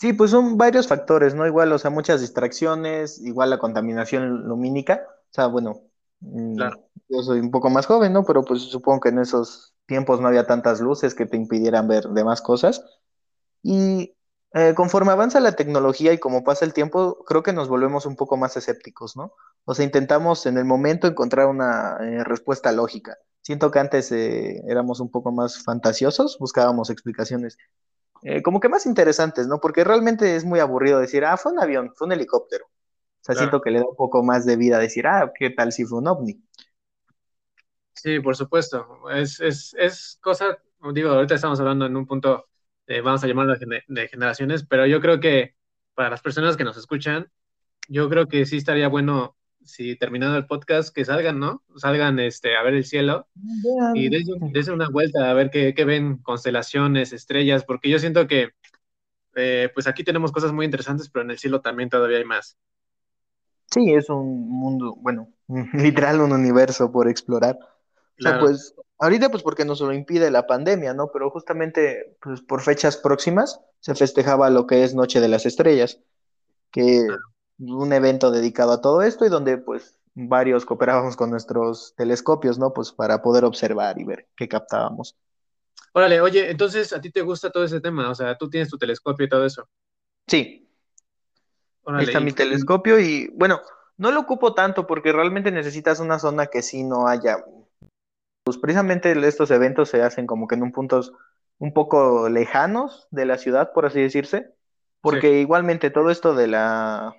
Sí, 0.00 0.14
pues 0.14 0.32
son 0.32 0.58
varios 0.58 0.88
factores, 0.88 1.36
¿no? 1.36 1.46
Igual, 1.46 1.70
o 1.70 1.78
sea, 1.78 1.92
muchas 1.92 2.22
distracciones, 2.22 3.20
igual 3.24 3.50
la 3.50 3.60
contaminación 3.60 4.48
lumínica, 4.48 5.06
o 5.06 5.32
sea, 5.32 5.46
bueno, 5.46 5.82
mm, 6.18 6.58
yo 7.08 7.22
soy 7.22 7.38
un 7.38 7.52
poco 7.52 7.70
más 7.70 7.86
joven, 7.86 8.12
¿no? 8.12 8.24
Pero 8.24 8.42
pues 8.42 8.62
supongo 8.62 9.02
que 9.02 9.10
en 9.10 9.20
esos 9.20 9.74
tiempos 9.86 10.20
no 10.20 10.26
había 10.26 10.48
tantas 10.48 10.80
luces 10.80 11.14
que 11.14 11.26
te 11.26 11.36
impidieran 11.36 11.86
ver 11.86 12.08
demás 12.08 12.42
cosas. 12.42 12.84
Y 13.62 14.16
eh, 14.54 14.74
conforme 14.74 15.12
avanza 15.12 15.38
la 15.38 15.52
tecnología 15.52 16.12
y 16.12 16.18
como 16.18 16.42
pasa 16.42 16.64
el 16.64 16.74
tiempo, 16.74 17.24
creo 17.24 17.44
que 17.44 17.52
nos 17.52 17.68
volvemos 17.68 18.06
un 18.06 18.16
poco 18.16 18.36
más 18.36 18.56
escépticos, 18.56 19.16
¿no? 19.16 19.34
O 19.64 19.74
sea, 19.74 19.84
intentamos 19.84 20.46
en 20.46 20.58
el 20.58 20.64
momento 20.64 21.06
encontrar 21.06 21.46
una 21.46 21.96
eh, 22.00 22.24
respuesta 22.24 22.72
lógica. 22.72 23.16
Siento 23.40 23.70
que 23.70 23.78
antes 23.78 24.12
eh, 24.12 24.62
éramos 24.68 25.00
un 25.00 25.10
poco 25.10 25.32
más 25.32 25.62
fantasiosos, 25.62 26.38
buscábamos 26.38 26.90
explicaciones 26.90 27.56
como 28.44 28.60
que 28.60 28.68
más 28.68 28.86
interesantes, 28.86 29.48
¿no? 29.48 29.60
Porque 29.60 29.82
realmente 29.82 30.36
es 30.36 30.44
muy 30.44 30.60
aburrido 30.60 31.00
decir, 31.00 31.24
ah, 31.24 31.36
fue 31.36 31.50
un 31.50 31.58
avión, 31.58 31.92
fue 31.96 32.06
un 32.06 32.12
helicóptero. 32.12 32.66
O 32.66 33.24
sea, 33.24 33.34
siento 33.34 33.60
que 33.60 33.72
le 33.72 33.80
da 33.80 33.84
un 33.84 33.96
poco 33.96 34.22
más 34.22 34.46
de 34.46 34.54
vida 34.54 34.78
decir, 34.78 35.08
ah, 35.08 35.32
¿qué 35.36 35.50
tal 35.50 35.72
si 35.72 35.84
fue 35.84 35.98
un 35.98 36.06
ovni? 36.06 36.40
Sí, 37.94 38.20
por 38.20 38.36
supuesto. 38.36 38.86
Es, 39.10 39.40
es, 39.40 39.74
es 39.76 40.18
cosa, 40.20 40.56
digo, 40.92 41.10
ahorita 41.10 41.34
estamos 41.34 41.58
hablando 41.58 41.86
en 41.86 41.96
un 41.96 42.06
punto 42.06 42.46
eh, 42.86 43.00
vamos 43.00 43.22
a 43.22 43.28
llamarlo 43.28 43.54
de, 43.56 44.08
generaciones, 44.08 44.66
pero 44.66 44.86
yo 44.86 45.00
creo 45.00 45.20
que 45.20 45.54
para 45.94 46.10
las 46.10 46.20
personas 46.20 46.56
que 46.56 46.64
nos 46.64 46.76
escuchan, 46.76 47.30
yo 47.88 48.08
creo 48.08 48.28
que 48.28 48.44
sí 48.44 48.56
estaría 48.56 48.88
bueno 48.88 49.36
si 49.64 49.96
terminado 49.96 50.36
el 50.36 50.46
podcast 50.46 50.94
que 50.94 51.04
salgan, 51.04 51.38
¿no? 51.38 51.62
Salgan 51.76 52.18
este, 52.18 52.56
a 52.56 52.62
ver 52.62 52.74
el 52.74 52.84
cielo 52.84 53.26
y 53.94 54.08
dense, 54.08 54.72
una 54.72 54.88
vuelta 54.88 55.30
a 55.30 55.34
ver 55.34 55.50
qué, 55.50 55.84
ven, 55.84 56.18
constelaciones, 56.18 57.12
estrellas, 57.12 57.64
porque 57.64 57.90
yo 57.90 57.98
siento 57.98 58.26
que 58.26 58.50
eh, 59.34 59.70
pues 59.72 59.86
aquí 59.86 60.04
tenemos 60.04 60.32
cosas 60.32 60.52
muy 60.52 60.64
interesantes, 60.64 61.08
pero 61.08 61.24
en 61.24 61.30
el 61.30 61.38
cielo 61.38 61.60
también 61.60 61.88
todavía 61.88 62.18
hay 62.18 62.24
más. 62.24 62.56
Sí, 63.70 63.92
es 63.94 64.10
un 64.10 64.48
mundo, 64.48 64.94
bueno, 64.98 65.28
literal 65.72 66.20
un 66.20 66.32
universo 66.32 66.92
por 66.92 67.08
explorar. 67.08 67.58
O 68.18 68.22
sea, 68.22 68.38
pues 68.38 68.74
ahorita 68.98 69.30
pues 69.30 69.42
porque 69.42 69.64
nos 69.64 69.80
lo 69.80 69.92
impide 69.92 70.30
la 70.30 70.46
pandemia, 70.46 70.94
¿no? 70.94 71.10
Pero 71.12 71.30
justamente 71.30 72.16
pues 72.20 72.40
por 72.40 72.60
fechas 72.60 72.96
próximas 72.96 73.60
se 73.80 73.94
festejaba 73.94 74.50
lo 74.50 74.66
que 74.66 74.84
es 74.84 74.94
Noche 74.94 75.20
de 75.20 75.28
las 75.28 75.46
Estrellas, 75.46 75.98
que 76.70 77.06
un 77.70 77.92
evento 77.92 78.30
dedicado 78.30 78.72
a 78.72 78.80
todo 78.80 79.02
esto 79.02 79.24
y 79.24 79.28
donde 79.28 79.58
pues 79.58 79.98
varios 80.14 80.64
cooperábamos 80.64 81.16
con 81.16 81.30
nuestros 81.30 81.94
telescopios, 81.96 82.58
¿no? 82.58 82.72
Pues 82.72 82.92
para 82.92 83.22
poder 83.22 83.44
observar 83.44 83.98
y 83.98 84.04
ver 84.04 84.28
qué 84.36 84.48
captábamos. 84.48 85.16
Órale, 85.92 86.20
oye, 86.20 86.50
entonces 86.50 86.92
a 86.92 87.00
ti 87.00 87.10
te 87.10 87.22
gusta 87.22 87.50
todo 87.50 87.64
ese 87.64 87.80
tema, 87.80 88.10
o 88.10 88.14
sea, 88.14 88.36
tú 88.36 88.48
tienes 88.48 88.68
tu 88.68 88.78
telescopio 88.78 89.26
y 89.26 89.28
todo 89.28 89.44
eso. 89.44 89.68
Sí. 90.26 90.68
Ahí 91.86 92.04
está 92.04 92.20
mi 92.20 92.32
telescopio 92.32 92.98
y 92.98 93.28
bueno, 93.34 93.60
no 93.96 94.10
lo 94.10 94.20
ocupo 94.20 94.54
tanto 94.54 94.86
porque 94.86 95.12
realmente 95.12 95.50
necesitas 95.50 96.00
una 96.00 96.18
zona 96.18 96.46
que 96.46 96.62
sí 96.62 96.84
no 96.84 97.08
haya 97.08 97.44
pues 98.44 98.58
precisamente 98.58 99.12
estos 99.26 99.50
eventos 99.50 99.88
se 99.88 100.02
hacen 100.02 100.26
como 100.26 100.48
que 100.48 100.56
en 100.56 100.62
un 100.62 100.72
puntos 100.72 101.12
un 101.58 101.72
poco 101.72 102.28
lejanos 102.28 103.06
de 103.10 103.24
la 103.24 103.38
ciudad, 103.38 103.72
por 103.72 103.86
así 103.86 104.00
decirse, 104.00 104.52
Sí, 105.02 105.08
porque 105.08 105.40
igualmente 105.40 105.90
todo 105.90 106.10
esto 106.10 106.34
de 106.34 106.46
la 106.46 107.14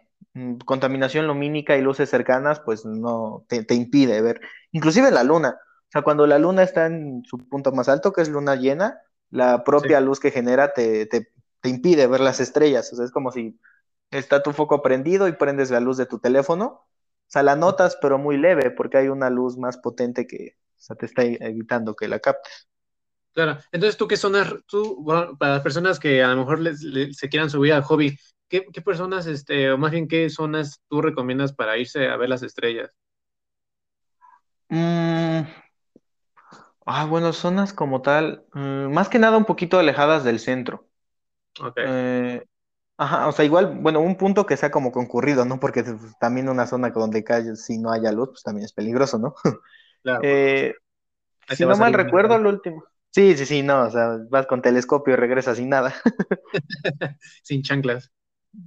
contaminación 0.65 1.27
lumínica 1.27 1.77
y 1.77 1.81
luces 1.81 2.09
cercanas, 2.09 2.59
pues 2.59 2.85
no 2.85 3.45
te, 3.47 3.63
te 3.63 3.75
impide 3.75 4.21
ver, 4.21 4.41
inclusive 4.71 5.11
la 5.11 5.23
luna. 5.23 5.59
O 5.59 5.91
sea, 5.91 6.01
cuando 6.01 6.25
la 6.27 6.39
luna 6.39 6.63
está 6.63 6.87
en 6.87 7.23
su 7.25 7.37
punto 7.37 7.71
más 7.71 7.89
alto, 7.89 8.13
que 8.13 8.21
es 8.21 8.29
luna 8.29 8.55
llena, 8.55 8.99
la 9.29 9.63
sí. 9.75 9.87
propia 9.87 9.99
luz 10.01 10.19
que 10.19 10.31
genera 10.31 10.73
te, 10.73 11.05
te, 11.05 11.29
te 11.61 11.69
impide 11.69 12.07
ver 12.07 12.19
las 12.21 12.39
estrellas. 12.39 12.91
O 12.93 12.95
sea, 12.95 13.05
es 13.05 13.11
como 13.11 13.31
si 13.31 13.59
está 14.11 14.43
tu 14.43 14.53
foco 14.53 14.81
prendido 14.81 15.27
y 15.27 15.33
prendes 15.33 15.71
la 15.71 15.79
luz 15.79 15.97
de 15.97 16.05
tu 16.07 16.19
teléfono. 16.19 16.65
O 16.65 16.87
sea, 17.33 17.43
la 17.43 17.55
notas, 17.55 17.97
pero 18.01 18.17
muy 18.17 18.37
leve, 18.37 18.71
porque 18.71 18.97
hay 18.97 19.07
una 19.09 19.29
luz 19.29 19.57
más 19.57 19.77
potente 19.77 20.27
que 20.27 20.57
o 20.77 20.81
sea, 20.85 20.95
te 20.97 21.05
está 21.05 21.23
evitando 21.23 21.95
que 21.95 22.07
la 22.07 22.19
captes. 22.19 22.67
Claro. 23.33 23.57
Entonces, 23.71 23.97
¿tú 23.97 24.07
qué 24.07 24.15
zonas, 24.17 24.53
tú, 24.67 24.97
bueno, 25.01 25.35
para 25.37 25.53
las 25.55 25.63
personas 25.63 25.99
que 25.99 26.21
a 26.21 26.27
lo 26.29 26.37
mejor 26.37 26.59
les, 26.59 26.81
les- 26.83 27.17
se 27.17 27.29
quieran 27.29 27.49
subir 27.49 27.73
al 27.73 27.81
hobby, 27.83 28.15
¿qué, 28.53 28.67
qué 28.71 28.81
personas, 28.83 29.25
este, 29.25 29.71
o 29.71 29.79
más 29.79 29.89
bien 29.91 30.07
qué 30.07 30.29
zonas 30.29 30.79
tú 30.87 31.01
recomiendas 31.01 31.53
para 31.53 31.75
irse 31.79 32.07
a 32.07 32.17
ver 32.17 32.29
las 32.29 32.43
estrellas? 32.43 32.91
Mm, 34.69 35.45
ah, 36.85 37.05
bueno, 37.05 37.33
zonas 37.33 37.73
como 37.73 38.01
tal, 38.01 38.45
mm, 38.53 38.93
más 38.93 39.09
que 39.09 39.19
nada 39.19 39.37
un 39.37 39.45
poquito 39.45 39.79
alejadas 39.79 40.23
del 40.23 40.39
centro. 40.39 40.87
Ok, 41.61 41.77
Eh, 41.85 42.43
ajá, 42.97 43.27
o 43.27 43.31
sea, 43.31 43.45
igual, 43.45 43.79
bueno, 43.81 44.01
un 44.01 44.17
punto 44.17 44.45
que 44.45 44.57
sea 44.57 44.71
como 44.71 44.91
concurrido, 44.91 45.45
¿no? 45.45 45.59
Porque 45.59 45.83
pues, 45.83 45.97
también 46.19 46.49
una 46.49 46.67
zona 46.67 46.91
donde 46.91 47.23
calle, 47.23 47.55
si 47.55 47.79
no 47.79 47.91
haya 47.91 48.11
luz, 48.11 48.29
pues 48.31 48.43
también 48.43 48.65
es 48.65 48.73
peligroso, 48.73 49.19
¿no? 49.19 49.35
claro. 50.03 50.23
Eh, 50.23 50.75
si 51.49 51.65
no 51.65 51.77
mal 51.77 51.93
recuerdo, 51.93 52.37
lo 52.37 52.49
último. 52.49 52.83
Sí, 53.11 53.37
sí, 53.37 53.45
sí, 53.45 53.63
no, 53.63 53.83
o 53.83 53.91
sea, 53.91 54.17
vas 54.29 54.47
con 54.47 54.61
telescopio 54.61 55.13
y 55.13 55.17
regresas 55.17 55.57
sin 55.57 55.69
nada, 55.69 55.93
Sin 57.43 57.61
chanclas. 57.63 58.11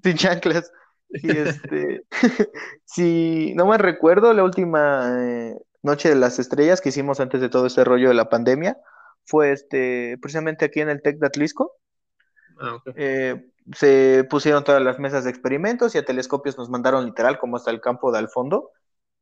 Sin 0.02 0.16
chanclas. 0.16 0.72
Y 1.10 1.30
este, 1.36 2.04
si 2.84 3.54
no 3.54 3.66
mal 3.66 3.78
recuerdo, 3.78 4.32
la 4.32 4.44
última 4.44 5.16
eh, 5.20 5.56
noche 5.82 6.08
de 6.08 6.16
las 6.16 6.38
estrellas 6.38 6.80
que 6.80 6.90
hicimos 6.90 7.20
antes 7.20 7.40
de 7.40 7.48
todo 7.48 7.66
este 7.66 7.84
rollo 7.84 8.08
de 8.08 8.14
la 8.14 8.28
pandemia 8.28 8.76
fue 9.24 9.52
este, 9.52 10.18
precisamente 10.20 10.64
aquí 10.64 10.80
en 10.80 10.88
el 10.88 11.02
Tec 11.02 11.18
de 11.18 11.26
Atlisco. 11.26 11.72
Ah. 12.60 12.78
Eh, 12.94 13.50
se 13.74 14.24
pusieron 14.30 14.64
todas 14.64 14.82
las 14.82 14.98
mesas 14.98 15.24
de 15.24 15.30
experimentos 15.30 15.94
y 15.94 15.98
a 15.98 16.04
telescopios 16.04 16.56
nos 16.56 16.70
mandaron 16.70 17.04
literal 17.04 17.38
como 17.38 17.56
hasta 17.56 17.70
el 17.70 17.80
campo 17.80 18.12
de 18.12 18.18
al 18.18 18.28
fondo. 18.28 18.70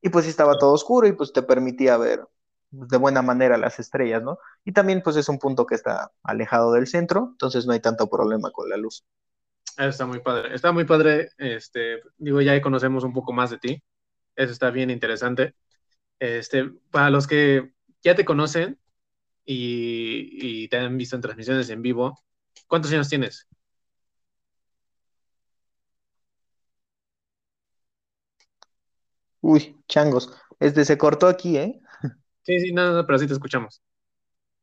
Y 0.02 0.10
pues 0.10 0.26
sí 0.26 0.30
estaba 0.30 0.58
todo 0.58 0.72
oscuro 0.72 1.06
y 1.06 1.12
pues 1.12 1.32
te 1.32 1.42
permitía 1.42 1.96
ver 1.96 2.26
de 2.70 2.96
buena 2.98 3.22
manera 3.22 3.56
las 3.56 3.78
estrellas, 3.78 4.22
¿no? 4.22 4.38
Y 4.64 4.72
también 4.72 5.02
pues 5.02 5.16
es 5.16 5.28
un 5.28 5.38
punto 5.38 5.64
que 5.64 5.74
está 5.74 6.12
alejado 6.22 6.72
del 6.72 6.86
centro, 6.86 7.28
entonces 7.32 7.66
no 7.66 7.72
hay 7.72 7.80
tanto 7.80 8.08
problema 8.08 8.50
con 8.50 8.68
la 8.68 8.76
luz. 8.76 9.04
Está 9.76 10.06
muy 10.06 10.20
padre. 10.20 10.54
Está 10.54 10.72
muy 10.72 10.84
padre, 10.84 11.30
este, 11.38 12.00
digo, 12.16 12.40
ya 12.40 12.60
conocemos 12.62 13.04
un 13.04 13.12
poco 13.12 13.32
más 13.32 13.50
de 13.50 13.58
ti. 13.58 13.82
Eso 14.36 14.52
está 14.52 14.70
bien 14.70 14.90
interesante. 14.90 15.54
Este, 16.20 16.70
para 16.90 17.10
los 17.10 17.26
que 17.26 17.72
ya 18.02 18.14
te 18.14 18.24
conocen 18.24 18.80
y, 19.44 20.64
y 20.64 20.68
te 20.68 20.78
han 20.78 20.98
visto 20.98 21.16
en 21.16 21.22
transmisiones 21.22 21.70
en 21.70 21.82
vivo, 21.82 22.20
¿cuántos 22.68 22.92
años 22.92 23.08
tienes? 23.08 23.48
Uy, 29.40 29.76
changos. 29.88 30.30
Este 30.58 30.84
se 30.84 30.98
cortó 30.98 31.28
aquí, 31.28 31.56
¿eh? 31.56 31.80
Sí, 32.42 32.60
sí, 32.60 32.72
no, 32.72 32.92
no, 32.92 33.06
pero 33.06 33.18
sí 33.18 33.26
te 33.26 33.32
escuchamos. 33.34 33.82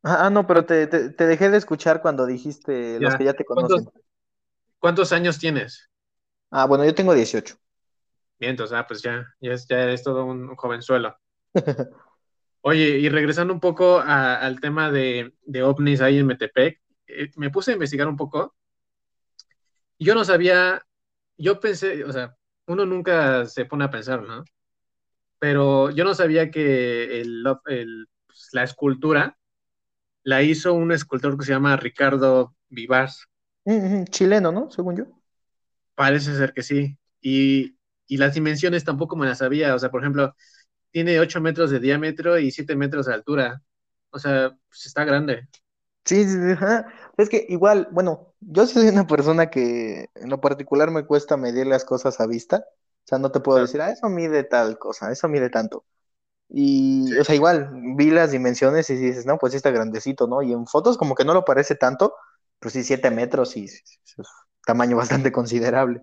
Ah, 0.04 0.26
ah, 0.26 0.30
no, 0.30 0.46
pero 0.46 0.64
¿Cuántos, 0.64 0.66
te, 0.66 0.86
te, 0.86 1.10
te 1.10 1.26
dejé 1.26 1.50
de 1.50 1.58
escuchar 1.58 2.02
cuando 2.02 2.26
dijiste 2.26 2.98
los 3.00 3.14
que 3.16 3.24
ya 3.24 3.34
te 3.34 3.44
¿cuántos, 3.54 3.82
conocen. 3.82 3.84
cuántos 3.84 4.11
años 5.12 5.38
tienes? 5.38 5.88
Ah, 6.50 6.66
bueno, 6.66 6.84
yo 6.84 6.94
tengo 6.94 7.14
18. 7.14 7.56
Bien, 8.38 8.50
entonces, 8.50 8.76
ah, 8.76 8.86
pues 8.86 9.00
ya, 9.02 9.26
ya, 9.40 9.52
es, 9.52 9.66
ya 9.68 9.78
eres 9.82 10.02
todo 10.02 10.24
un 10.26 10.54
jovenzuelo. 10.56 11.16
Oye, 12.62 12.98
y 12.98 13.08
regresando 13.08 13.52
un 13.54 13.60
poco 13.60 13.98
a- 13.98 14.36
al 14.36 14.60
tema 14.60 14.90
de, 14.90 15.34
de 15.42 15.62
ovnis 15.62 16.00
ahí 16.00 16.18
en 16.18 16.26
Metepec, 16.26 16.80
eh, 17.06 17.30
me 17.36 17.50
puse 17.50 17.72
a 17.72 17.74
investigar 17.74 18.08
un 18.08 18.16
poco 18.16 18.54
yo 19.98 20.14
no 20.14 20.24
sabía, 20.24 20.82
yo 21.36 21.60
pensé, 21.60 22.04
o 22.04 22.12
sea, 22.12 22.36
uno 22.66 22.86
nunca 22.86 23.46
se 23.46 23.64
pone 23.66 23.84
a 23.84 23.90
pensar, 23.90 24.22
¿no? 24.22 24.44
Pero 25.38 25.90
yo 25.90 26.04
no 26.04 26.14
sabía 26.14 26.50
que 26.50 27.20
el, 27.22 27.44
el- 27.66 28.08
pues, 28.26 28.48
la 28.52 28.64
escultura 28.64 29.38
la 30.24 30.42
hizo 30.42 30.74
un 30.74 30.92
escultor 30.92 31.38
que 31.38 31.46
se 31.46 31.52
llama 31.52 31.76
Ricardo 31.76 32.56
Vivas. 32.70 33.26
Mm, 33.64 33.72
mm, 34.02 34.04
chileno, 34.06 34.52
¿no? 34.52 34.70
Según 34.70 34.96
yo. 34.96 35.04
Parece 35.94 36.34
ser 36.36 36.52
que 36.54 36.62
sí. 36.62 36.98
Y, 37.20 37.76
y 38.06 38.16
las 38.16 38.34
dimensiones 38.34 38.84
tampoco 38.84 39.16
me 39.16 39.26
las 39.26 39.38
sabía. 39.38 39.74
O 39.74 39.78
sea, 39.78 39.90
por 39.90 40.00
ejemplo, 40.02 40.34
tiene 40.92 41.20
8 41.20 41.40
metros 41.40 41.70
de 41.70 41.80
diámetro 41.80 42.38
y 42.38 42.50
7 42.52 42.76
metros 42.76 43.06
de 43.06 43.14
altura. 43.14 43.62
O 44.10 44.18
sea, 44.18 44.50
pues 44.68 44.86
está 44.86 45.04
grande. 45.04 45.48
Sí, 46.04 46.24
sí, 46.24 46.30
sí. 46.32 46.56
Es 47.16 47.28
que 47.28 47.46
igual, 47.48 47.88
bueno, 47.92 48.34
yo 48.40 48.66
soy 48.66 48.88
una 48.88 49.06
persona 49.06 49.50
que 49.50 50.08
en 50.14 50.30
lo 50.30 50.40
particular 50.40 50.90
me 50.90 51.06
cuesta 51.06 51.36
medir 51.36 51.66
las 51.66 51.84
cosas 51.84 52.20
a 52.20 52.26
vista. 52.26 52.64
O 53.04 53.06
sea, 53.08 53.18
no 53.18 53.30
te 53.30 53.40
puedo 53.40 53.60
Claro. 53.60 53.60
decir, 53.60 53.80
ah, 53.80 53.90
eso 53.90 54.08
mide 54.08 54.42
tal 54.44 54.78
cosa, 54.78 55.12
eso 55.12 55.28
mide 55.28 55.48
tanto. 55.50 55.84
Sí, 57.00 57.14
Y, 57.14 57.18
o 57.18 57.24
sea, 57.24 57.34
igual 57.36 57.70
vi 57.96 58.10
las 58.10 58.32
dimensiones 58.32 58.90
y 58.90 58.96
dices, 58.96 59.26
no, 59.26 59.38
pues 59.38 59.52
sí 59.52 59.58
está 59.58 59.70
grandecito, 59.72 60.28
¿no? 60.28 60.42
Y 60.42 60.52
en 60.52 60.66
fotos 60.66 60.98
como 60.98 61.14
que 61.16 61.24
no 61.24 61.34
lo 61.34 61.44
parece 61.44 61.76
tanto, 61.76 62.14
pues 62.62 62.74
sí, 62.74 62.84
siete 62.84 63.10
metros 63.10 63.56
y 63.56 63.64
es 63.64 63.82
es 64.04 64.26
tamaño 64.64 64.96
bastante 64.96 65.32
considerable. 65.32 66.00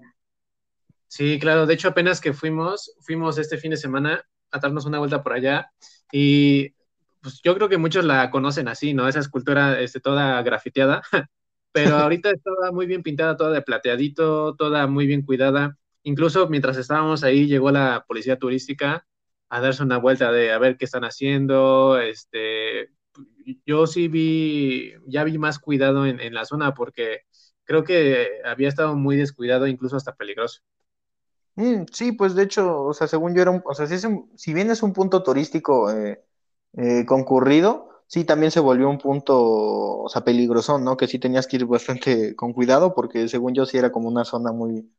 Sí, 1.08 1.40
claro. 1.40 1.66
De 1.66 1.74
hecho, 1.74 1.88
apenas 1.88 2.22
que 2.22 2.34
fuimos, 2.34 2.94
fuimos 3.02 3.38
este 3.40 3.58
fin 3.58 3.72
de 3.72 3.78
semana 3.78 4.24
a 4.52 4.60
darnos 4.60 4.86
una 4.86 5.00
vuelta 5.00 5.24
por 5.24 5.34
allá 5.34 5.72
y 6.12 6.76
pues 7.22 7.42
yo 7.44 7.56
creo 7.56 7.70
que 7.70 7.78
muchos 7.78 8.06
la 8.06 8.30
conocen 8.30 8.68
así, 8.68 8.94
¿no? 8.94 9.08
Esa 9.08 9.20
escultura 9.20 9.80
este, 9.82 10.00
toda 10.00 10.42
grafiteada, 10.44 11.02
pero 11.72 11.98
ahorita 11.98 12.32
estaba 12.32 12.72
muy 12.72 12.86
bien 12.86 13.04
pintada, 13.04 13.38
toda 13.38 13.52
de 13.52 13.62
plateadito, 13.62 14.56
toda 14.56 14.88
muy 14.88 15.08
bien 15.08 15.24
cuidada. 15.24 15.78
Incluso 16.04 16.48
mientras 16.50 16.78
estábamos 16.78 17.24
ahí 17.24 17.48
llegó 17.48 17.72
la 17.72 18.06
policía 18.08 18.38
turística 18.38 19.06
a 19.50 19.62
darse 19.62 19.84
una 19.84 19.98
vuelta 19.98 20.32
de 20.32 20.52
a 20.54 20.60
ver 20.60 20.78
qué 20.78 20.86
están 20.86 21.04
haciendo. 21.04 22.00
Este, 22.00 22.90
yo 23.66 23.88
sí 23.88 24.08
vi, 24.08 24.94
ya 25.08 25.24
vi 25.24 25.38
más 25.38 25.60
cuidado 25.60 26.06
en, 26.06 26.20
en 26.20 26.34
la 26.34 26.46
zona 26.46 26.74
porque 26.74 27.22
creo 27.64 27.84
que 27.84 28.28
había 28.46 28.70
estado 28.70 28.96
muy 28.96 29.16
descuidado, 29.18 29.68
incluso 29.68 29.96
hasta 29.98 30.16
peligroso. 30.16 30.62
Mm, 31.56 31.86
sí, 31.92 32.12
pues 32.14 32.36
de 32.36 32.44
hecho, 32.44 32.84
o 32.86 32.94
sea, 32.94 33.08
según 33.08 33.36
yo 33.36 33.42
era 33.42 33.52
un, 33.52 33.62
o 33.66 33.74
sea, 33.76 33.86
sí 33.88 33.96
es 33.96 34.04
un- 34.06 34.32
si 34.38 34.54
bien 34.54 34.72
es 34.72 34.82
un 34.84 34.94
punto 34.94 35.24
turístico 35.24 35.92
eh, 35.92 36.24
eh, 36.78 37.06
concurrido, 37.06 38.04
sí 38.08 38.24
también 38.24 38.52
se 38.52 38.60
volvió 38.62 38.90
un 38.90 38.98
punto, 38.98 39.36
o 40.04 40.10
sea, 40.10 40.24
peligroso, 40.24 40.80
¿no? 40.80 40.96
Que 40.98 41.08
sí 41.08 41.20
tenías 41.20 41.48
que 41.48 41.58
ir 41.58 41.66
bastante 41.66 42.36
con 42.36 42.54
cuidado 42.54 42.94
porque 42.96 43.28
según 43.28 43.54
yo 43.54 43.66
sí 43.66 43.78
era 43.78 43.92
como 43.92 44.08
una 44.08 44.24
zona 44.26 44.52
muy, 44.52 44.90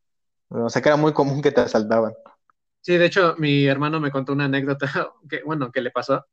o 0.50 0.70
sea, 0.70 0.82
que 0.82 0.88
era 0.90 0.96
muy 0.96 1.12
común 1.14 1.42
que 1.42 1.52
te 1.52 1.60
asaltaban. 1.62 2.14
Sí, 2.80 2.96
de 2.96 3.06
hecho, 3.06 3.34
mi 3.38 3.66
hermano 3.66 4.00
me 4.00 4.10
contó 4.10 4.32
una 4.32 4.46
anécdota 4.46 4.86
que, 5.28 5.42
bueno, 5.44 5.70
que 5.70 5.80
le 5.82 5.90
pasó. 5.90 6.26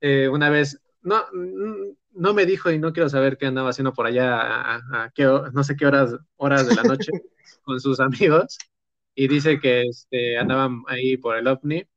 Eh, 0.00 0.28
una 0.28 0.50
vez, 0.50 0.80
no, 1.06 1.24
mm, 1.32 1.96
no 2.14 2.34
me 2.34 2.46
dijo 2.46 2.70
y 2.70 2.78
no 2.78 2.92
quiero 2.92 3.08
saber 3.10 3.38
qué 3.38 3.46
andaba 3.46 3.70
haciendo 3.70 3.92
por 3.94 4.06
allá, 4.06 4.40
a, 4.40 4.76
a- 4.76 5.04
a 5.04 5.10
qué, 5.12 5.26
ho- 5.28 5.50
no 5.52 5.64
sé 5.64 5.76
qué 5.76 5.86
horas, 5.86 6.16
horas 6.36 6.66
de 6.66 6.74
la 6.74 6.84
noche 6.84 7.12
con 7.62 7.80
sus 7.80 8.00
amigos. 8.00 8.58
Y 9.14 9.28
dice 9.28 9.60
que 9.60 9.82
este, 9.84 10.38
andaban 10.38 10.82
ahí 10.88 11.16
por 11.16 11.36
el 11.36 11.46
OVNI 11.48 11.88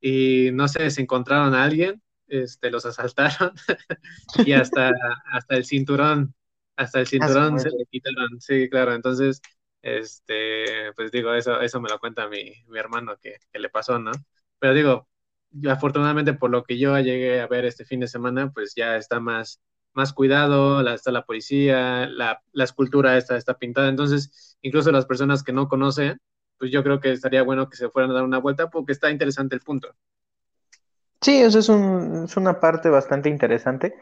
y 0.00 0.50
no 0.52 0.68
sé, 0.68 0.90
se 0.90 1.02
encontraron 1.02 1.54
a 1.54 1.64
alguien, 1.64 2.02
este, 2.28 2.70
los 2.70 2.86
asaltaron 2.86 3.52
y 4.42 4.52
hasta, 4.52 4.90
hasta 5.32 5.56
el 5.56 5.64
cinturón, 5.64 6.34
hasta 6.76 7.00
el 7.00 7.06
Ah, 7.18 7.28
cinturón 7.28 7.58
se 7.60 7.70
le 7.70 7.86
quitaron. 7.86 8.40
Sí, 8.40 8.68
claro, 8.70 8.94
entonces, 8.94 9.40
este, 9.82 10.92
pues 10.94 11.10
digo, 11.12 11.34
eso, 11.34 11.60
eso 11.60 11.80
me 11.80 11.88
lo 11.90 11.98
cuenta 12.00 12.28
mi, 12.28 12.52
mi 12.68 12.78
hermano 12.78 13.16
que, 13.20 13.36
que 13.52 13.58
le 13.58 13.68
pasó, 13.70 13.98
¿no? 13.98 14.12
Pero 14.58 14.74
digo, 14.74 15.08
afortunadamente 15.68 16.34
por 16.34 16.50
lo 16.50 16.64
que 16.64 16.78
yo 16.78 16.98
llegué 16.98 17.40
a 17.40 17.46
ver 17.46 17.64
este 17.64 17.84
fin 17.84 18.00
de 18.00 18.08
semana, 18.08 18.52
pues 18.52 18.74
ya 18.74 18.96
está 18.96 19.20
más, 19.20 19.60
más 19.92 20.12
cuidado, 20.12 20.82
la, 20.82 20.94
está 20.94 21.10
la 21.10 21.24
policía, 21.24 22.06
la, 22.06 22.42
la 22.52 22.64
escultura 22.64 23.16
está, 23.16 23.36
está 23.36 23.58
pintada, 23.58 23.88
entonces, 23.88 24.58
incluso 24.62 24.92
las 24.92 25.06
personas 25.06 25.42
que 25.42 25.52
no 25.52 25.68
conocen, 25.68 26.20
pues 26.58 26.70
yo 26.70 26.82
creo 26.82 27.00
que 27.00 27.12
estaría 27.12 27.42
bueno 27.42 27.68
que 27.68 27.76
se 27.76 27.88
fueran 27.88 28.10
a 28.10 28.14
dar 28.14 28.24
una 28.24 28.38
vuelta 28.38 28.70
porque 28.70 28.92
está 28.92 29.10
interesante 29.10 29.54
el 29.54 29.62
punto. 29.62 29.94
Sí, 31.20 31.40
eso 31.40 31.58
es 31.58 31.68
un, 31.68 32.24
es 32.24 32.36
una 32.36 32.60
parte 32.60 32.88
bastante 32.88 33.28
interesante. 33.28 33.94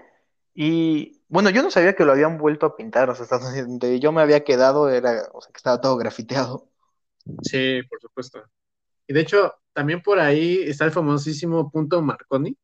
Y 0.55 1.23
bueno, 1.29 1.51
yo 1.51 1.63
no 1.63 1.71
sabía 1.71 1.95
que 1.95 2.05
lo 2.05 2.13
habían 2.13 2.39
vuelto 2.39 2.67
a 2.67 2.77
pintar, 2.77 3.11
o 3.11 3.15
sea, 3.15 3.39
donde 3.39 4.01
yo 4.01 4.13
me 4.13 4.23
había 4.23 4.45
quedado 4.45 4.89
era, 4.89 5.29
o 5.33 5.41
sea, 5.41 5.53
que 5.53 5.59
estaba 5.59 5.81
todo 5.81 5.97
grafiteado. 5.97 6.69
Sí, 7.43 7.81
por 7.89 8.01
supuesto. 8.01 8.43
Y 9.07 9.13
de 9.13 9.21
hecho, 9.21 9.55
también 9.79 10.03
por 10.03 10.19
ahí 10.21 10.63
está 10.65 10.85
el 10.85 10.93
famosísimo 10.93 11.71
punto 11.71 12.03
Marconi. 12.03 12.57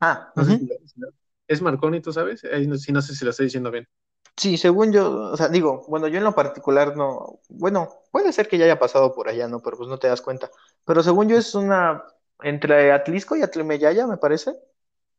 Ah, 0.00 0.32
No 0.36 0.44
sé 0.44 0.54
si, 0.54 0.66
lo- 0.66 0.76
si 0.86 1.00
lo- 1.00 1.10
es 1.48 1.62
Marconi, 1.62 2.00
¿tú 2.00 2.12
sabes? 2.12 2.44
Ahí 2.44 2.66
no, 2.66 2.76
sí, 2.78 2.92
no 2.92 3.02
sé 3.02 3.14
si 3.14 3.24
lo 3.24 3.30
estoy 3.32 3.46
diciendo 3.46 3.70
bien. 3.70 3.88
Sí, 4.36 4.56
según 4.56 4.92
yo, 4.92 5.32
o 5.32 5.36
sea, 5.36 5.48
digo, 5.48 5.84
bueno, 5.88 6.06
yo 6.06 6.18
en 6.18 6.24
lo 6.24 6.34
particular 6.34 6.96
no, 6.96 7.40
bueno, 7.48 7.88
puede 8.12 8.32
ser 8.32 8.46
que 8.48 8.56
ya 8.56 8.66
haya 8.66 8.78
pasado 8.78 9.12
por 9.14 9.28
allá, 9.28 9.48
¿no? 9.48 9.60
Pero 9.60 9.76
pues 9.76 9.88
no 9.88 9.98
te 9.98 10.06
das 10.08 10.22
cuenta. 10.22 10.48
Pero 10.84 11.02
según 11.02 11.28
yo 11.28 11.36
es 11.36 11.54
una, 11.56 12.04
entre 12.42 12.92
Atlisco 12.92 13.34
y 13.36 13.42
Atlimeyaya, 13.42 14.06
me 14.06 14.16
parece, 14.16 14.52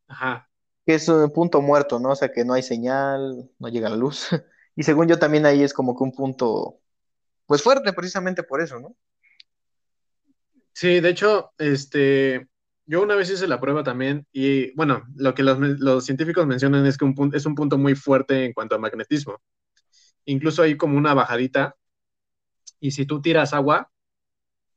Ajá. 0.08 0.50
que 0.86 0.96
es 0.96 1.08
un 1.10 1.32
punto 1.32 1.62
muerto, 1.62 2.00
¿no? 2.00 2.12
O 2.12 2.16
sea, 2.16 2.32
que 2.32 2.46
no 2.46 2.54
hay 2.54 2.64
señal, 2.64 3.50
no 3.60 3.68
llega 3.70 3.90
la 3.90 3.96
luz. 3.98 4.30
Y 4.76 4.84
según 4.84 5.10
yo 5.10 5.20
también 5.20 5.46
ahí 5.46 5.62
es 5.62 5.74
como 5.74 5.94
que 5.98 6.04
un 6.06 6.14
punto, 6.14 6.80
pues 7.48 7.64
fuerte 7.64 7.94
precisamente 7.94 8.44
por 8.44 8.62
eso, 8.62 8.80
¿no? 8.80 8.96
Sí, 10.74 11.00
de 11.02 11.10
hecho, 11.10 11.52
este, 11.58 12.48
yo 12.86 13.02
una 13.02 13.16
vez 13.16 13.30
hice 13.30 13.48
la 13.48 13.60
prueba 13.60 13.84
también 13.84 14.26
y 14.32 14.72
bueno, 14.76 15.04
lo 15.16 15.34
que 15.34 15.44
los, 15.44 15.58
los 15.60 16.06
científicos 16.06 16.48
mencionan 16.48 16.86
es 16.86 16.98
que 16.98 17.06
un 17.06 17.16
punto, 17.16 17.36
es 17.38 17.46
un 17.46 17.56
punto 17.56 17.78
muy 17.78 17.96
fuerte 17.96 18.46
en 18.46 18.54
cuanto 18.54 18.76
a 18.76 18.80
magnetismo. 18.80 19.42
Incluso 20.26 20.64
hay 20.64 20.78
como 20.78 20.98
una 20.98 21.14
bajadita 21.14 21.76
y 22.80 22.92
si 22.92 23.06
tú 23.06 23.22
tiras 23.22 23.54
agua, 23.54 23.92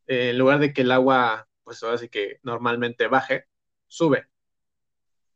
eh, 0.07 0.31
en 0.31 0.39
lugar 0.39 0.61
de 0.61 0.73
que 0.73 0.83
el 0.83 0.93
agua, 0.93 1.49
pues 1.65 1.83
ahora 1.83 1.99
sí 1.99 2.11
que 2.11 2.39
normalmente 2.45 3.09
baje, 3.09 3.47
sube. 3.89 4.29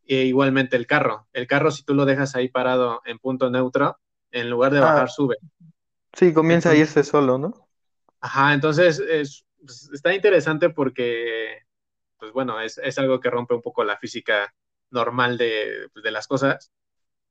E 0.09 0.25
igualmente 0.25 0.75
el 0.77 0.87
carro. 0.87 1.29
El 1.35 1.47
carro, 1.47 1.71
si 1.71 1.83
tú 1.85 1.93
lo 1.95 2.07
dejas 2.07 2.35
ahí 2.35 2.49
parado 2.49 3.03
en 3.05 3.19
punto 3.19 3.51
neutro, 3.51 3.99
en 4.31 4.49
lugar 4.51 4.73
de 4.73 4.81
Ah, 4.81 4.81
bajar, 4.81 5.11
sube. 5.11 5.37
sí, 6.15 6.33
comienza 6.35 6.71
a 6.71 6.75
irse 6.77 7.05
solo, 7.05 7.39
¿no? 7.39 7.69
ajá, 8.21 8.55
entonces 8.55 8.99
es, 9.01 9.46
pues, 9.67 9.91
está 9.93 10.15
interesante 10.15 10.71
porque, 10.71 11.63
pues 12.19 12.33
bueno, 12.33 12.61
es, 12.61 12.79
es, 12.79 12.99
algo 12.99 13.21
que 13.21 13.31
rompe 13.31 13.55
un 13.55 13.63
poco 13.63 13.85
la 13.85 13.99
física 13.99 14.55
normal 14.91 15.39
de, 15.39 15.89
pues, 15.93 16.03
de 16.03 16.11
las 16.11 16.27
cosas. 16.27 16.73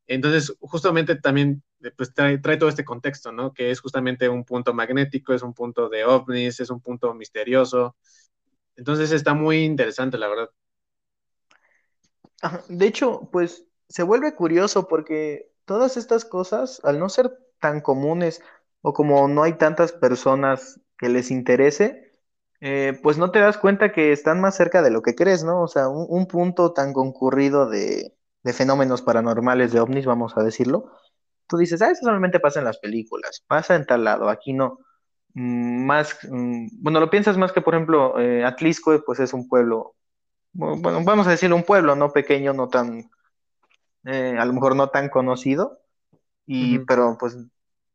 Entonces, 0.08 0.56
justamente 0.60 1.16
también 1.16 1.64
pues, 1.98 2.14
trae, 2.14 2.38
trae, 2.38 2.58
todo 2.58 2.70
este 2.70 2.86
contexto, 2.86 3.32
¿no? 3.32 3.54
Que 3.54 3.72
es 3.72 3.82
justamente 3.82 4.30
un 4.30 4.46
punto 4.46 4.74
magnético, 4.74 5.34
es 5.34 5.42
un 5.42 5.54
punto 5.54 5.90
de 5.90 6.06
ovnis, 6.06 6.60
es 6.60 6.70
un 6.70 6.82
punto 6.82 7.14
misterioso. 7.14 7.96
Entonces 8.76 9.12
está 9.12 9.34
muy 9.34 9.64
interesante, 9.64 10.18
la 10.18 10.28
verdad. 10.28 10.50
De 12.70 12.86
hecho, 12.86 13.30
pues 13.32 13.66
se 13.90 14.04
vuelve 14.04 14.36
curioso 14.36 14.88
porque 14.88 15.52
todas 15.66 15.98
estas 15.98 16.26
cosas, 16.26 16.82
al 16.84 17.00
no 17.00 17.10
ser 17.10 17.38
tan 17.60 17.82
comunes 17.82 18.42
o 18.82 18.94
como 18.94 19.28
no 19.28 19.44
hay 19.44 19.54
tantas 19.54 19.92
personas 19.92 20.80
que 20.98 21.10
les 21.10 21.32
interese, 21.32 22.05
eh, 22.62 23.00
pues 23.04 23.18
no 23.18 23.32
te 23.32 23.40
das 23.40 23.58
cuenta 23.58 23.92
que 23.92 24.12
están 24.12 24.42
más 24.42 24.56
cerca 24.56 24.82
de 24.82 24.92
lo 24.92 25.02
que 25.02 25.16
crees, 25.16 25.44
¿no? 25.44 25.62
O 25.62 25.68
sea, 25.68 25.88
un, 25.90 26.06
un 26.10 26.28
punto 26.28 26.74
tan 26.74 26.94
concurrido 26.94 27.70
de, 27.70 28.16
de 28.44 28.54
fenómenos 28.54 29.02
paranormales, 29.02 29.72
de 29.74 29.80
ovnis, 29.82 30.06
vamos 30.06 30.38
a 30.38 30.44
decirlo, 30.44 30.92
tú 31.48 31.58
dices, 31.58 31.82
ah, 31.82 31.92
eso 31.92 32.02
solamente 32.06 32.40
pasa 32.40 32.60
en 32.60 32.66
las 32.66 32.80
películas, 32.80 33.44
pasa 33.48 33.76
en 33.76 33.86
tal 33.86 34.04
lado, 34.06 34.30
aquí 34.30 34.54
no. 34.54 34.80
Mm, 35.34 35.86
Más, 35.86 36.18
mm, 36.30 36.68
bueno, 36.84 37.00
lo 37.00 37.10
piensas 37.10 37.38
más 37.38 37.52
que, 37.52 37.62
por 37.62 37.76
ejemplo, 37.76 38.20
eh, 38.20 38.46
Atlisco, 38.46 39.00
pues 39.06 39.20
es 39.20 39.34
un 39.34 39.48
pueblo, 39.50 39.96
bueno, 40.54 41.04
vamos 41.06 41.28
a 41.28 41.32
decirlo, 41.32 41.56
un 41.58 41.64
pueblo 41.64 41.96
no 41.96 42.12
pequeño, 42.14 42.54
no 42.54 42.70
tan, 42.70 43.10
eh, 44.06 44.38
a 44.40 44.46
lo 44.46 44.54
mejor 44.54 44.76
no 44.76 44.90
tan 44.90 45.10
conocido, 45.10 45.80
Uh 46.54 46.58
y, 46.58 46.68
-huh. 46.68 46.86
pero 46.88 47.18
pues, 47.20 47.38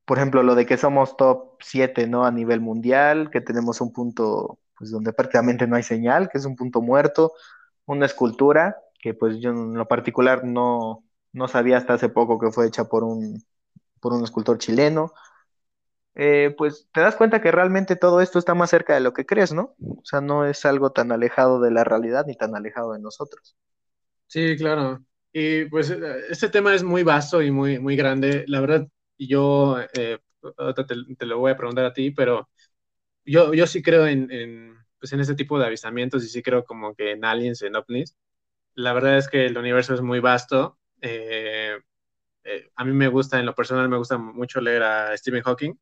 por 0.05 0.19
ejemplo, 0.19 0.43
lo 0.43 0.55
de 0.55 0.67
que 0.67 0.77
somos 0.77 1.17
top 1.17 1.57
7, 1.63 2.07
¿no? 2.07 2.25
A 2.25 2.31
nivel 2.33 2.61
mundial, 2.61 3.31
que 3.31 3.41
tenemos 3.41 3.81
un 3.81 3.93
punto, 3.93 4.59
pues, 4.79 4.91
donde 4.91 5.13
prácticamente 5.13 5.67
no 5.67 5.77
hay 5.77 5.83
señal, 5.83 6.29
que 6.29 6.39
es 6.39 6.45
un 6.45 6.57
punto 6.57 6.81
muerto, 6.83 7.33
una 7.87 8.07
escultura, 8.07 8.77
que 9.01 9.15
pues 9.15 9.39
yo 9.41 9.51
en 9.51 9.75
lo 9.75 9.89
particular 9.89 10.45
no, 10.45 11.05
no 11.33 11.49
sabía 11.49 11.79
hasta 11.79 11.95
hace 11.95 12.09
poco 12.09 12.39
que 12.39 12.51
fue 12.51 12.67
hecha 12.67 12.85
por 12.85 13.05
un, 13.05 13.43
por 14.01 14.13
un 14.13 14.25
escultor 14.25 14.59
chileno. 14.59 15.13
Eh, 16.15 16.55
pues 16.59 16.89
te 16.93 17.01
das 17.01 17.17
cuenta 17.17 17.41
que 17.41 17.53
realmente 17.53 17.97
todo 17.97 18.21
esto 18.21 18.39
está 18.39 18.55
más 18.55 18.71
cerca 18.71 18.95
de 18.95 19.01
lo 19.01 19.13
que 19.13 19.27
crees, 19.27 19.53
¿no? 19.53 19.75
O 19.81 20.05
sea, 20.05 20.21
no 20.21 20.45
es 20.45 20.65
algo 20.67 20.91
tan 20.91 21.13
alejado 21.13 21.61
de 21.61 21.71
la 21.71 21.85
realidad 21.85 22.27
ni 22.27 22.37
tan 22.37 22.55
alejado 22.57 22.93
de 22.93 23.01
nosotros. 23.01 23.57
Sí, 24.27 24.57
claro. 24.57 25.05
Y 25.33 25.65
pues 25.67 25.91
este 25.91 26.49
tema 26.49 26.75
es 26.75 26.83
muy 26.83 27.03
vasto 27.03 27.43
y 27.43 27.51
muy, 27.51 27.79
muy 27.79 27.97
grande. 27.97 28.45
La 28.49 28.61
verdad, 28.61 28.89
yo 29.29 29.79
eh, 29.95 30.19
te, 30.75 30.85
te, 31.17 31.27
lo 31.27 31.39
voy 31.39 31.53
a 31.53 31.57
preguntar 31.57 31.85
a 31.85 31.93
ti, 31.93 32.11
pero 32.11 32.49
yo, 33.25 33.55
yo 33.55 33.67
sí 33.67 33.83
creo 33.83 34.07
en, 34.07 34.31
en, 34.31 34.77
pues 34.99 35.13
en 35.13 35.21
este 35.21 35.35
tipo 35.35 35.59
de 35.59 35.67
avistamientos 35.67 36.25
y 36.25 36.29
sí 36.29 36.43
creo 36.43 36.65
como 36.65 36.95
que 36.95 37.13
en 37.13 37.25
aliens, 37.25 37.63
en 37.63 37.77
ovnis. 37.77 38.17
La 38.75 38.93
verdad 38.93 39.19
es 39.19 39.29
que 39.29 39.47
el 39.47 39.59
universo 39.59 39.95
es 39.95 40.01
muy 40.03 40.21
vasto. 40.21 40.79
Eh, 41.01 41.79
eh, 42.45 42.71
a 42.77 42.85
mí 42.85 42.93
me 42.93 43.09
gusta, 43.09 43.39
en 43.39 43.47
lo 43.47 43.55
personal, 43.55 43.89
me 43.89 43.97
gusta 43.97 44.19
mucho 44.19 44.61
leer 44.61 44.83
a 44.83 45.17
Stephen 45.17 45.43
Hawking. 45.43 45.75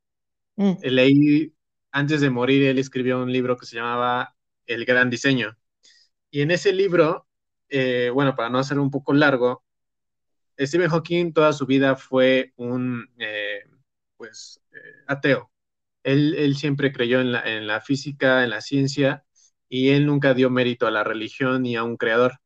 Mm. 0.56 0.72
Leí, 0.82 1.54
antes 1.92 2.20
de 2.20 2.30
morir, 2.30 2.64
él 2.64 2.78
escribió 2.78 3.22
un 3.22 3.32
libro 3.32 3.56
que 3.56 3.66
se 3.66 3.76
llamaba 3.76 4.34
El 4.66 4.84
Gran 4.84 5.10
Diseño. 5.10 5.56
Y 6.30 6.42
en 6.42 6.50
ese 6.50 6.72
libro, 6.72 7.26
eh, 7.68 8.10
bueno, 8.12 8.34
para 8.34 8.50
no 8.50 8.58
hacer 8.58 8.78
un 8.78 8.90
poco 8.90 9.12
largo, 9.12 9.64
Stephen 10.58 10.90
Hawking 10.90 11.32
toda 11.32 11.52
su 11.52 11.66
vida 11.66 11.96
fue 11.96 12.52
un, 12.56 13.08
eh, 13.18 13.64
pues, 14.16 14.60
eh, 14.72 15.04
ateo. 15.06 15.50
Él, 16.02 16.34
él, 16.34 16.56
siempre 16.56 16.92
creyó 16.92 17.20
en 17.20 17.32
la, 17.32 17.42
en 17.42 17.66
la 17.66 17.80
física, 17.80 18.44
en 18.44 18.50
la 18.50 18.60
ciencia, 18.60 19.24
y 19.68 19.90
él 19.90 20.06
nunca 20.06 20.34
dio 20.34 20.50
mérito 20.50 20.86
a 20.86 20.90
la 20.90 21.04
religión 21.04 21.62
ni 21.62 21.76
a 21.76 21.84
un 21.84 21.96
creador. 21.96 22.40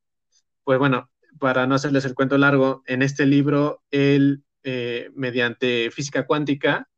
Pues 0.65 0.79
bueno, 0.79 1.11
para 1.39 1.67
no 1.67 1.75
hacerles 1.75 2.05
el 2.05 2.15
cuento 2.15 2.39
largo, 2.39 2.83
en 2.87 3.03
este 3.03 3.27
libro, 3.27 3.83
él, 3.91 4.45
eh, 4.65 5.11
mediante 5.15 5.91
física 5.91 6.27
cuántica, 6.27 6.89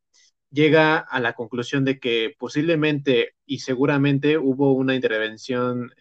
llega 0.50 0.98
a 0.98 1.20
la 1.20 1.34
conclusión 1.34 1.84
de 1.84 1.98
que 1.98 2.34
posiblemente 2.38 3.34
y 3.46 3.60
seguramente 3.60 4.38
hubo 4.38 4.72
una 4.72 4.94
intervención 4.94 5.92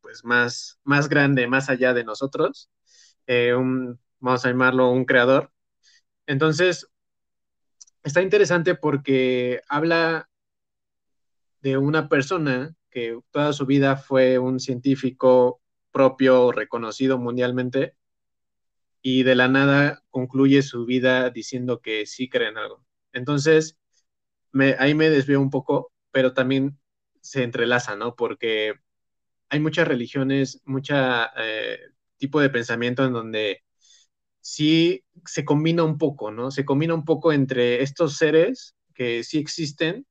pues 0.00 0.24
más, 0.24 0.80
más 0.84 1.08
grande, 1.08 1.46
más 1.46 1.68
allá 1.68 1.94
de 1.94 2.04
nosotros, 2.04 2.70
un, 3.28 3.98
vamos 4.22 4.44
a 4.46 4.50
llamarlo 4.50 4.90
un 4.90 5.04
creador. 5.04 5.52
Entonces, 6.26 6.88
está 8.02 8.22
interesante 8.22 8.74
porque 8.74 9.60
habla 9.68 10.30
de 11.60 11.76
una 11.76 12.08
persona 12.08 12.74
que 12.90 13.18
toda 13.30 13.52
su 13.52 13.66
vida 13.66 13.96
fue 13.96 14.38
un 14.38 14.60
científico 14.60 15.60
propio, 15.90 16.52
reconocido 16.52 17.18
mundialmente, 17.18 17.96
y 19.02 19.24
de 19.24 19.34
la 19.34 19.48
nada 19.48 20.02
concluye 20.10 20.62
su 20.62 20.86
vida 20.86 21.30
diciendo 21.30 21.80
que 21.80 22.06
sí 22.06 22.28
cree 22.28 22.48
en 22.48 22.58
algo. 22.58 22.84
Entonces, 23.12 23.78
ahí 24.78 24.94
me 24.94 25.10
desvío 25.10 25.40
un 25.40 25.50
poco, 25.50 25.92
pero 26.12 26.32
también 26.32 26.78
se 27.20 27.42
entrelaza, 27.42 27.96
¿no? 27.96 28.14
Porque 28.14 28.74
hay 29.48 29.60
muchas 29.60 29.88
religiones, 29.88 30.62
mucha 30.64 31.32
eh, 31.36 31.80
tipo 32.16 32.40
de 32.40 32.50
pensamiento 32.50 33.04
en 33.04 33.12
donde 33.12 33.64
sí 34.42 35.04
se 35.24 35.44
combina 35.46 35.84
un 35.84 35.96
poco, 35.98 36.30
¿no? 36.30 36.50
Se 36.50 36.66
combina 36.66 36.94
un 36.94 37.04
poco 37.06 37.32
entre 37.32 37.82
estos 37.82 38.16
seres 38.18 38.74
que 38.94 39.24
sí 39.24 39.38
existen 39.38 40.06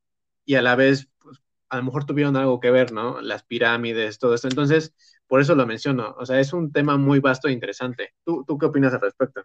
y 0.46 0.56
a 0.56 0.64
la 0.64 0.76
vez, 0.76 1.10
pues, 1.20 1.38
a 1.70 1.78
lo 1.78 1.84
mejor 1.84 2.06
tuvieron 2.06 2.36
algo 2.38 2.60
que 2.60 2.72
ver, 2.72 2.92
¿no? 2.94 3.22
Las 3.22 3.44
pirámides, 3.44 4.18
todo 4.20 4.34
esto. 4.34 4.48
Entonces, 4.48 4.96
por 5.28 5.42
eso 5.42 5.56
lo 5.56 5.68
menciono. 5.68 6.16
O 6.18 6.26
sea, 6.26 6.40
es 6.40 6.54
un 6.54 6.72
tema 6.72 6.98
muy 6.98 7.20
vasto 7.20 7.48
e 7.48 7.52
interesante. 7.52 8.14
¿Tú, 8.26 8.46
qué 8.60 8.66
opinas 8.66 8.94
al 8.94 9.02
respecto? 9.02 9.44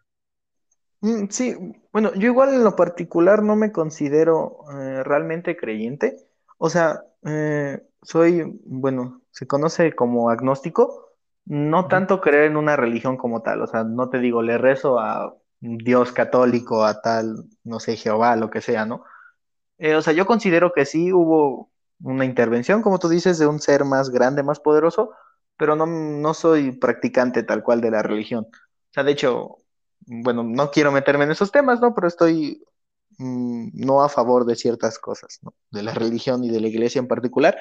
Mm, 1.01 1.29
Sí, 1.31 1.55
bueno, 1.93 2.13
yo 2.15 2.27
igual 2.29 2.55
en 2.55 2.65
lo 2.65 2.75
particular 2.77 3.43
no 3.43 3.57
me 3.57 3.73
considero 3.73 4.65
eh, 4.73 5.03
realmente 5.05 5.57
creyente. 5.57 6.17
O 6.59 6.71
sea, 6.71 7.05
eh, 7.25 7.83
soy, 8.03 8.45
bueno, 8.65 9.23
se 9.31 9.47
conoce 9.47 9.93
como 9.95 10.31
agnóstico, 10.31 11.06
no 11.47 11.87
tanto 11.87 12.21
creer 12.21 12.45
en 12.45 12.57
una 12.57 12.77
religión 12.77 13.17
como 13.17 13.43
tal. 13.43 13.63
O 13.63 13.67
sea, 13.67 13.85
no 13.85 14.11
te 14.11 14.19
digo, 14.19 14.43
le 14.43 14.59
rezo 14.59 14.99
a 14.99 15.35
Dios 15.61 16.13
católico, 16.13 16.85
a 16.85 17.01
tal, 17.01 17.45
no 17.65 17.81
sé, 17.81 17.97
Jehová, 17.97 18.37
lo 18.37 18.51
que 18.51 18.61
sea, 18.61 18.85
¿no? 18.85 19.05
Eh, 19.79 19.95
o 19.95 20.03
sea, 20.03 20.13
yo 20.13 20.27
considero 20.27 20.73
que 20.73 20.85
sí 20.85 21.13
hubo 21.13 21.71
una 22.03 22.25
intervención, 22.25 22.83
como 22.83 22.99
tú 22.99 23.09
dices, 23.09 23.39
de 23.39 23.47
un 23.47 23.61
ser 23.61 23.85
más 23.85 24.11
grande, 24.11 24.43
más 24.43 24.61
poderoso, 24.61 25.13
pero 25.57 25.77
no, 25.77 25.87
no 25.87 26.35
soy 26.35 26.73
practicante 26.73 27.43
tal 27.43 27.63
cual 27.63 27.81
de 27.81 27.91
la 27.91 28.03
religión. 28.03 28.47
O 28.51 28.93
sea, 28.93 29.05
de 29.05 29.13
hecho, 29.13 29.59
bueno, 30.01 30.43
no 30.43 30.71
quiero 30.71 30.93
meterme 30.93 31.25
en 31.25 31.31
esos 31.31 31.53
temas, 31.53 31.81
¿no? 31.81 31.95
Pero 31.95 32.09
estoy 32.09 32.63
mm, 33.19 33.69
no 33.75 34.03
a 34.03 34.09
favor 34.09 34.45
de 34.47 34.57
ciertas 34.57 34.99
cosas, 34.99 35.39
¿no? 35.43 35.55
De 35.71 35.83
la 35.83 35.95
religión 35.95 36.45
y 36.45 36.51
de 36.51 36.61
la 36.61 36.69
iglesia 36.69 36.99
en 36.99 37.09
particular, 37.09 37.57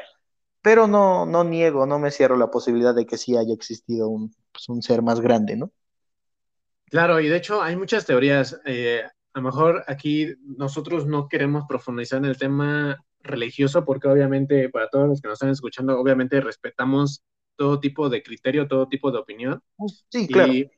pero 0.66 0.88
no, 0.88 1.28
no 1.28 1.44
niego, 1.44 1.86
no 1.86 2.00
me 2.00 2.10
cierro 2.10 2.36
la 2.38 2.50
posibilidad 2.50 2.96
de 2.96 3.06
que 3.06 3.20
sí 3.20 3.38
haya 3.38 3.54
existido 3.54 4.10
un, 4.10 4.34
pues, 4.52 4.68
un 4.68 4.82
ser 4.82 5.04
más 5.04 5.22
grande, 5.22 5.56
¿no? 5.56 5.72
Claro, 6.86 7.20
y 7.20 7.28
de 7.28 7.38
hecho 7.38 7.62
hay 7.62 7.76
muchas 7.76 8.08
teorías. 8.08 8.60
Eh, 8.66 9.04
a 9.04 9.40
lo 9.40 9.44
mejor 9.44 9.84
aquí 9.86 10.34
nosotros 10.42 11.06
no 11.06 11.28
queremos 11.28 11.66
profundizar 11.70 12.18
en 12.18 12.26
el 12.26 12.40
tema 12.40 12.98
religioso 13.20 13.86
porque 13.86 14.08
obviamente 14.08 14.68
para 14.70 14.90
todos 14.90 15.08
los 15.08 15.22
que 15.22 15.28
nos 15.28 15.36
están 15.36 15.52
escuchando, 15.52 16.00
obviamente 16.00 16.42
respetamos 16.42 17.22
todo 17.56 17.80
tipo 17.80 18.10
de 18.10 18.24
criterio, 18.24 18.68
todo 18.68 18.88
tipo 18.88 19.12
de 19.12 19.20
opinión. 19.20 19.62
Sí, 20.10 20.28
claro. 20.28 20.52
Y, 20.52 20.72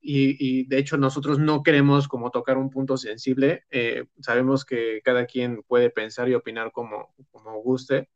y, 0.00 0.66
de 0.68 0.78
hecho 0.78 0.96
nosotros 0.96 1.38
no 1.38 1.62
queremos 1.62 2.08
como 2.08 2.30
tocar 2.30 2.56
un 2.56 2.70
punto 2.70 2.96
sensible. 2.96 3.64
Eh, 3.70 4.06
sabemos 4.22 4.64
que 4.64 5.02
cada 5.04 5.26
quien 5.26 5.62
puede 5.68 5.90
pensar 5.90 6.30
y 6.30 6.34
opinar 6.34 6.72
como, 6.72 7.14
como 7.30 7.60
guste. 7.60 8.08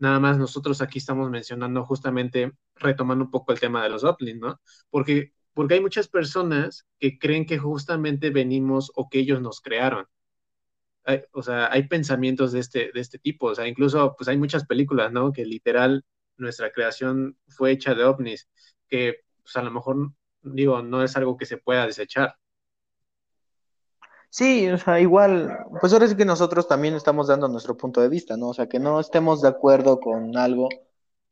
Nada 0.00 0.18
más 0.20 0.38
nosotros 0.38 0.82
aquí 0.82 0.98
estamos 0.98 1.30
mencionando 1.30 1.84
justamente, 1.86 2.52
retomando 2.76 3.26
un 3.26 3.30
poco 3.30 3.52
el 3.52 3.60
tema 3.60 3.82
de 3.84 3.90
los 3.90 4.04
uplink, 4.04 4.40
¿no? 4.42 4.60
Porque, 4.90 5.32
porque 5.54 5.74
hay 5.74 5.80
muchas 5.80 6.08
personas 6.08 6.86
que 6.98 7.18
creen 7.18 7.46
que 7.46 7.58
justamente 7.58 8.30
venimos 8.30 8.90
o 8.96 9.08
que 9.08 9.20
ellos 9.20 9.40
nos 9.42 9.60
crearon. 9.60 10.06
o 11.32 11.42
sea, 11.42 11.70
hay 11.72 11.88
pensamientos 11.88 12.52
de 12.52 12.60
este, 12.60 12.90
de 12.92 13.00
este 13.00 13.18
tipo. 13.18 13.48
O 13.48 13.54
sea, 13.54 13.66
incluso 13.68 14.14
pues 14.16 14.28
hay 14.28 14.38
muchas 14.38 14.66
películas, 14.66 15.12
¿no? 15.12 15.32
Que 15.32 15.44
literal 15.44 16.04
nuestra 16.36 16.72
creación 16.72 17.36
fue 17.48 17.72
hecha 17.72 17.94
de 17.94 18.04
ovnis, 18.04 18.48
que 18.88 19.16
pues 19.42 19.56
a 19.56 19.62
lo 19.62 19.70
mejor 19.70 20.12
digo, 20.42 20.82
no 20.82 21.02
es 21.02 21.16
algo 21.16 21.36
que 21.36 21.46
se 21.46 21.58
pueda 21.58 21.86
desechar. 21.86 22.36
Sí, 24.30 24.68
o 24.68 24.78
sea, 24.78 25.00
igual, 25.00 25.58
pues 25.80 25.92
ahora 25.92 26.06
sí 26.06 26.16
que 26.16 26.24
nosotros 26.24 26.68
también 26.68 26.94
estamos 26.94 27.26
dando 27.26 27.48
nuestro 27.48 27.76
punto 27.76 28.00
de 28.00 28.08
vista, 28.08 28.36
¿no? 28.36 28.50
O 28.50 28.54
sea, 28.54 28.68
que 28.68 28.78
no 28.78 29.00
estemos 29.00 29.42
de 29.42 29.48
acuerdo 29.48 29.98
con 29.98 30.36
algo, 30.36 30.68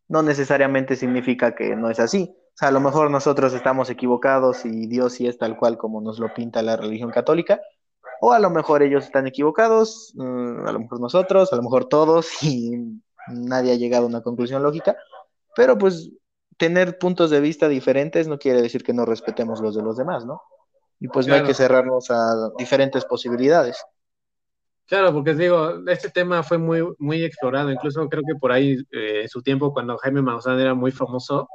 no 0.09 0.23
necesariamente 0.23 0.97
significa 0.97 1.55
que 1.55 1.77
no 1.77 1.91
es 1.91 2.01
así. 2.01 2.35
O 2.55 2.57
sea, 2.57 2.69
a 2.69 2.73
lo 2.73 2.81
mejor 2.81 3.11
nosotros 3.11 3.55
estamos 3.55 3.89
equivocados 3.89 4.65
y 4.65 4.89
Dios 4.89 5.13
sí 5.13 5.29
es 5.29 5.39
tal 5.39 5.57
cual 5.57 5.79
como 5.79 6.01
nos 6.01 6.19
lo 6.19 6.35
pinta 6.35 6.61
la 6.63 6.77
religión 6.77 7.11
católica, 7.11 7.61
o 8.21 8.33
a 8.33 8.41
lo 8.41 8.51
mejor 8.51 8.83
ellos 8.83 9.05
están 9.05 9.29
equivocados, 9.29 10.13
mm, 10.17 10.67
a 10.67 10.73
lo 10.73 10.81
mejor 10.81 11.01
nosotros, 11.01 11.53
a 11.53 11.57
lo 11.57 11.63
mejor 11.63 11.85
todos, 11.85 12.29
y 12.43 13.01
nadie 13.29 13.73
ha 13.73 13.77
llegado 13.77 14.05
a 14.05 14.09
una 14.09 14.23
conclusión 14.23 14.63
lógica, 14.63 14.97
pero 15.55 15.79
pues 15.79 16.11
tener 16.57 16.99
puntos 16.99 17.31
de 17.31 17.41
vista 17.41 17.69
diferentes 17.69 18.27
no 18.27 18.39
quiere 18.39 18.61
decir 18.61 18.83
que 18.83 18.93
no 18.93 19.05
respetemos 19.05 19.61
los 19.61 19.77
de 19.77 19.83
los 19.83 19.97
demás, 19.97 20.27
¿no? 20.27 20.43
Y 21.01 21.09
pues 21.09 21.27
no 21.27 21.35
hay 21.35 21.43
que 21.45 21.55
cerrarnos 21.55 22.11
a 22.11 22.51
diferentes 22.59 23.05
posibilidades. 23.05 23.83
Claro, 24.87 25.13
porque 25.13 25.35
digo, 25.35 25.87
este 25.87 26.09
tema 26.09 26.43
fue 26.43 26.57
muy, 26.57 26.83
muy 26.99 27.23
explorado, 27.23 27.71
incluso 27.71 28.09
creo 28.09 28.23
que 28.27 28.39
por 28.39 28.53
ahí 28.53 28.79
eh, 28.91 29.23
en 29.23 29.29
su 29.29 29.43
tiempo, 29.43 29.73
cuando 29.73 29.99
Jaime 29.99 30.23
Maussan 30.23 30.59
era 30.59 30.75
muy 30.75 30.93
famoso, 30.93 31.47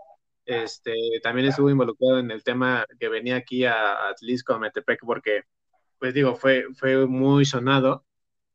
este, 0.45 0.93
también 1.23 1.47
estuvo 1.47 1.69
involucrado 1.69 2.19
en 2.19 2.29
el 2.29 2.43
tema 2.43 2.86
que 2.99 3.10
venía 3.10 3.38
aquí 3.38 3.65
a 3.65 4.10
Atlisco, 4.10 4.53
a 4.53 4.60
Metepec, 4.60 4.99
porque, 5.03 5.41
pues 5.97 6.13
digo, 6.13 6.36
fue, 6.36 6.65
fue 6.75 7.08
muy 7.08 7.43
sonado. 7.45 8.06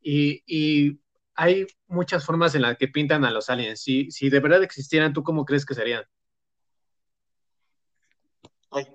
Y, 0.01 0.43
y 0.47 1.01
hay 1.35 1.67
muchas 1.89 2.25
formas 2.25 2.55
en 2.55 2.63
las 2.63 2.77
que 2.77 2.89
pintan 2.89 3.25
a 3.25 3.31
los 3.31 3.51
aliens. 3.51 3.81
Si, 3.81 4.11
si 4.11 4.31
de 4.31 4.41
verdad 4.41 4.63
existieran, 4.63 5.13
¿tú 5.13 5.23
cómo 5.23 5.45
crees 5.45 5.67
que 5.67 5.75
serían? 5.75 6.05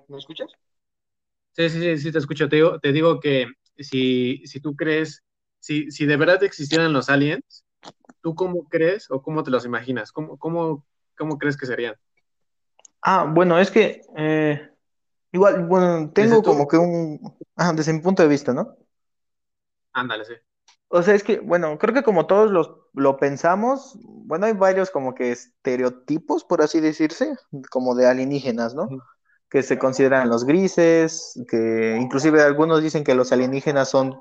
¿me 0.08 0.18
escuchas? 0.18 0.50
Sí, 1.56 1.68
sí, 1.70 1.80
sí, 1.80 1.98
sí, 1.98 2.12
te 2.12 2.18
escucho. 2.18 2.48
Te 2.48 2.56
digo, 2.56 2.80
te 2.80 2.92
digo 2.92 3.20
que 3.20 3.46
si, 3.78 4.42
si 4.46 4.60
tú 4.60 4.74
crees, 4.74 5.22
si, 5.60 5.90
si 5.90 6.04
de 6.04 6.16
verdad 6.16 6.42
existieran 6.42 6.92
los 6.92 7.08
aliens, 7.08 7.64
¿tú 8.20 8.34
cómo 8.34 8.68
crees 8.68 9.10
o 9.10 9.22
cómo 9.22 9.42
te 9.42 9.50
los 9.50 9.64
imaginas? 9.64 10.10
¿Cómo, 10.10 10.36
cómo, 10.36 10.84
cómo 11.16 11.38
crees 11.38 11.56
que 11.56 11.66
serían? 11.66 11.94
Ah, 13.02 13.30
bueno, 13.32 13.58
es 13.58 13.70
que 13.70 14.02
eh, 14.16 14.68
igual, 15.30 15.64
bueno, 15.66 16.10
tengo 16.10 16.42
como 16.42 16.66
que 16.66 16.76
un, 16.76 17.20
ah, 17.56 17.72
desde 17.72 17.92
mi 17.92 18.00
punto 18.00 18.22
de 18.22 18.28
vista, 18.28 18.52
¿no? 18.52 18.76
Ándale, 19.92 20.24
sí. 20.24 20.34
O 20.88 21.02
sea, 21.02 21.14
es 21.14 21.22
que, 21.22 21.40
bueno, 21.40 21.78
creo 21.78 21.94
que 21.94 22.02
como 22.02 22.26
todos 22.26 22.50
los, 22.50 22.72
lo 22.94 23.16
pensamos, 23.16 23.98
bueno, 24.02 24.46
hay 24.46 24.52
varios 24.52 24.90
como 24.90 25.14
que 25.14 25.32
estereotipos, 25.32 26.44
por 26.44 26.62
así 26.62 26.80
decirse, 26.80 27.36
como 27.70 27.94
de 27.94 28.06
alienígenas, 28.06 28.74
¿no? 28.74 28.88
Que 29.54 29.62
se 29.62 29.78
consideran 29.78 30.28
los 30.28 30.44
grises, 30.44 31.40
que 31.48 31.96
inclusive 32.00 32.42
algunos 32.42 32.82
dicen 32.82 33.04
que 33.04 33.14
los 33.14 33.30
alienígenas 33.30 33.88
son 33.88 34.20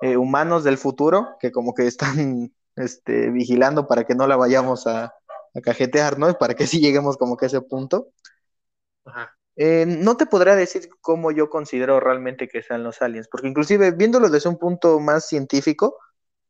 eh, 0.00 0.16
humanos 0.16 0.62
del 0.62 0.78
futuro, 0.78 1.30
que 1.40 1.50
como 1.50 1.74
que 1.74 1.88
están 1.88 2.52
este, 2.76 3.28
vigilando 3.30 3.88
para 3.88 4.04
que 4.04 4.14
no 4.14 4.28
la 4.28 4.36
vayamos 4.36 4.86
a, 4.86 5.12
cajetear, 5.64 6.16
¿no? 6.20 6.32
Para 6.34 6.54
que 6.54 6.64
sí 6.68 6.78
lleguemos 6.78 7.16
como 7.16 7.36
que 7.36 7.46
a 7.46 7.48
ese 7.48 7.60
punto. 7.60 8.12
Eh, 9.56 9.84
no 9.84 10.16
te 10.16 10.26
podrá 10.26 10.54
decir 10.54 10.88
cómo 11.00 11.32
yo 11.32 11.50
considero 11.50 11.98
realmente 11.98 12.46
que 12.46 12.62
sean 12.62 12.84
los 12.84 13.02
aliens, 13.02 13.26
porque 13.26 13.48
inclusive 13.48 13.90
viéndolo 13.90 14.30
desde 14.30 14.48
un 14.48 14.58
punto 14.58 15.00
más 15.00 15.26
científico, 15.26 15.98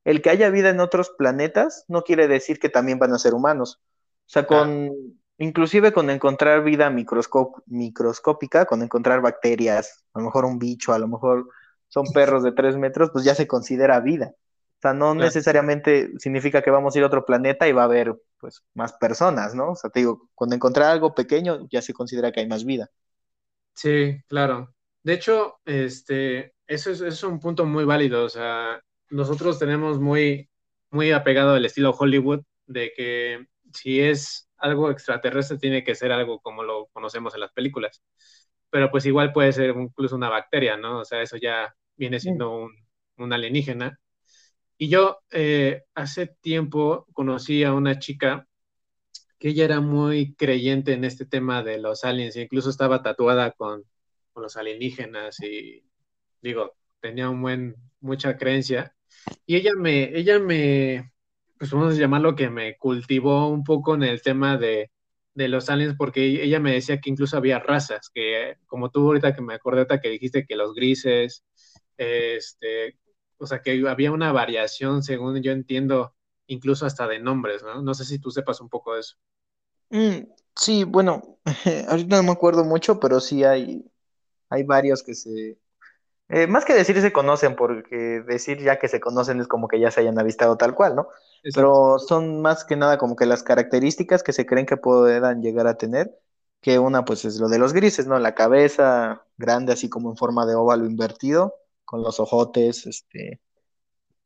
el 0.04 0.20
que 0.20 0.28
haya 0.28 0.50
vida 0.50 0.68
en 0.68 0.80
otros 0.80 1.14
planetas 1.16 1.86
no 1.88 2.02
quiere 2.02 2.28
decir 2.28 2.58
que 2.58 2.68
también 2.68 2.98
van 2.98 3.14
a 3.14 3.18
ser 3.18 3.32
humanos. 3.32 3.80
O 4.26 4.30
sea, 4.30 4.46
con, 4.46 5.18
Inclusive 5.38 5.92
con 5.92 6.11
encontrar 6.11 6.64
vida 6.64 6.90
microscópica, 6.90 8.66
con 8.66 8.83
encontrar 8.83 9.20
bacterias, 9.20 10.05
a 10.12 10.18
lo 10.18 10.27
mejor 10.27 10.44
un 10.44 10.59
bicho, 10.59 10.92
a 10.92 10.98
lo 10.98 11.07
mejor 11.07 11.48
son 11.88 12.07
perros 12.12 12.42
de 12.42 12.53
tres 12.53 12.77
metros, 12.77 13.11
pues 13.12 13.24
ya 13.24 13.35
se 13.35 13.46
considera 13.46 14.01
vida. 14.01 14.35
O 14.35 14.81
sea, 14.81 14.94
no 14.94 15.14
necesariamente 15.14 16.11
significa 16.18 16.62
que 16.62 16.70
vamos 16.70 16.94
a 16.94 16.98
ir 16.98 17.05
a 17.05 17.09
otro 17.09 17.24
planeta 17.24 17.68
y 17.68 17.72
va 17.72 17.83
a 17.83 17.87
haber 17.87 18.14
pues 18.38 18.62
más 18.74 18.92
personas, 18.92 19.55
¿no? 19.55 19.72
O 19.72 19.77
sea, 19.77 19.90
te 19.90 20.01
digo, 20.01 20.29
cuando 20.35 20.55
encontrar 20.55 20.90
algo 20.90 21.14
pequeño 21.14 21.66
ya 21.70 21.83
se 21.83 21.92
considera 21.92 22.31
que 22.31 22.40
hay 22.40 22.48
más 22.48 22.64
vida. 22.64 22.88
Sí, 23.74 24.20
claro. 24.29 24.74
De 25.03 25.14
hecho, 25.14 25.59
este, 25.64 26.55
eso 26.66 26.90
es, 26.90 27.01
eso 27.01 27.07
es 27.07 27.22
un 27.24 27.40
punto 27.40 27.64
muy 27.64 27.85
válido. 27.85 28.24
O 28.24 28.29
sea, 28.29 28.81
nosotros 29.11 29.59
tenemos 29.59 29.98
muy, 30.01 30.48
muy 30.90 31.12
apegado 31.12 31.55
al 31.55 31.64
estilo 31.64 31.90
Hollywood 31.90 32.42
de 32.66 32.92
que 32.96 33.46
si 33.72 34.01
es 34.01 34.47
algo 34.58 34.90
extraterrestre 34.90 35.58
tiene 35.58 35.84
que 35.84 35.94
ser 35.94 36.12
algo 36.12 36.40
como 36.40 36.62
lo 36.62 36.86
conocemos 36.92 37.34
en 37.34 37.40
las 37.40 37.52
películas. 37.52 38.02
Pero 38.70 38.90
pues 38.90 39.06
igual 39.06 39.32
puede 39.32 39.52
ser 39.52 39.70
incluso 39.76 40.16
una 40.16 40.28
bacteria, 40.28 40.76
¿no? 40.76 41.00
O 41.00 41.04
sea, 41.04 41.22
eso 41.22 41.36
ya 41.36 41.74
viene 41.96 42.20
siendo 42.20 42.50
un, 42.52 42.72
un 43.18 43.32
alienígena. 43.32 43.98
Y 44.78 44.88
yo 44.88 45.18
eh, 45.30 45.84
hace 45.94 46.28
tiempo 46.40 47.06
conocí 47.12 47.64
a 47.64 47.72
una 47.74 47.98
chica 47.98 48.46
que 49.38 49.48
ella 49.50 49.64
era 49.64 49.80
muy 49.80 50.34
creyente 50.34 50.92
en 50.94 51.04
este 51.04 51.26
tema 51.26 51.62
de 51.62 51.78
los 51.78 52.04
aliens, 52.04 52.36
e 52.36 52.42
incluso 52.42 52.70
estaba 52.70 53.02
tatuada 53.02 53.52
con, 53.52 53.84
con 54.32 54.42
los 54.42 54.56
alienígenas 54.56 55.40
y 55.40 55.84
digo, 56.42 56.76
tenía 57.00 57.28
un 57.30 57.42
buen, 57.42 57.76
mucha 58.00 58.36
creencia. 58.36 58.94
Y 59.46 59.56
ella 59.56 59.72
me, 59.76 60.16
ella 60.16 60.38
me, 60.38 61.12
pues 61.58 61.70
vamos 61.72 61.94
a 61.94 61.98
llamarlo 61.98 62.34
que 62.36 62.50
me 62.50 62.76
cultivó 62.76 63.48
un 63.48 63.64
poco 63.64 63.94
en 63.94 64.02
el 64.04 64.22
tema 64.22 64.56
de, 64.56 64.90
los 65.34 65.70
aliens, 65.70 65.94
porque 65.96 66.42
ella 66.42 66.58
me 66.58 66.72
decía 66.72 67.00
que 67.00 67.10
incluso 67.10 67.36
había 67.36 67.60
razas, 67.60 68.10
que 68.12 68.56
como 68.66 68.90
tú 68.90 69.06
ahorita 69.06 69.34
que 69.34 69.42
me 69.42 69.54
acordé 69.54 69.86
que 70.00 70.08
dijiste 70.08 70.46
que 70.46 70.56
los 70.56 70.74
grises, 70.74 71.44
este, 71.96 72.98
o 73.38 73.46
sea, 73.46 73.62
que 73.62 73.86
había 73.88 74.10
una 74.10 74.32
variación, 74.32 75.02
según 75.02 75.40
yo 75.42 75.52
entiendo, 75.52 76.14
incluso 76.48 76.86
hasta 76.86 77.06
de 77.06 77.20
nombres, 77.20 77.62
¿no? 77.62 77.82
No 77.82 77.94
sé 77.94 78.04
si 78.04 78.18
tú 78.18 78.32
sepas 78.32 78.60
un 78.60 78.68
poco 78.68 78.94
de 78.94 79.00
eso. 79.00 79.16
Mm, 79.90 80.26
sí, 80.56 80.82
bueno, 80.84 81.38
ahorita 81.88 82.16
no 82.16 82.22
me 82.24 82.32
acuerdo 82.32 82.64
mucho, 82.64 82.98
pero 82.98 83.20
sí 83.20 83.44
hay, 83.44 83.84
hay 84.48 84.64
varios 84.64 85.04
que 85.04 85.14
se, 85.14 85.56
eh, 86.28 86.46
más 86.46 86.64
que 86.64 86.74
decir 86.74 87.00
se 87.00 87.12
conocen, 87.12 87.56
porque 87.56 88.22
decir 88.26 88.60
ya 88.62 88.78
que 88.78 88.88
se 88.88 89.00
conocen 89.00 89.40
es 89.40 89.48
como 89.48 89.66
que 89.66 89.80
ya 89.80 89.90
se 89.90 90.00
hayan 90.00 90.18
avistado 90.18 90.56
tal 90.56 90.74
cual, 90.74 90.94
¿no? 90.94 91.08
Pero 91.55 91.98
son 91.98 92.42
más 92.42 92.64
que 92.64 92.77
nada 92.77 92.98
como 92.98 93.16
que 93.16 93.27
las 93.27 93.42
características 93.42 94.22
que 94.22 94.33
se 94.33 94.46
creen 94.46 94.66
que 94.66 94.77
puedan 94.77 95.42
llegar 95.42 95.66
a 95.66 95.77
tener, 95.79 96.18
que 96.61 96.79
una 96.79 97.05
pues 97.05 97.24
es 97.24 97.38
lo 97.38 97.48
de 97.48 97.59
los 97.59 97.72
grises, 97.72 98.07
¿no? 98.07 98.18
La 98.18 98.35
cabeza 98.35 99.24
grande 99.37 99.72
así 99.72 99.88
como 99.88 100.11
en 100.11 100.16
forma 100.16 100.46
de 100.46 100.55
óvalo 100.55 100.87
invertido, 100.87 101.55
con 101.85 102.03
los 102.03 102.20
ojotes, 102.20 102.87
este, 102.87 103.40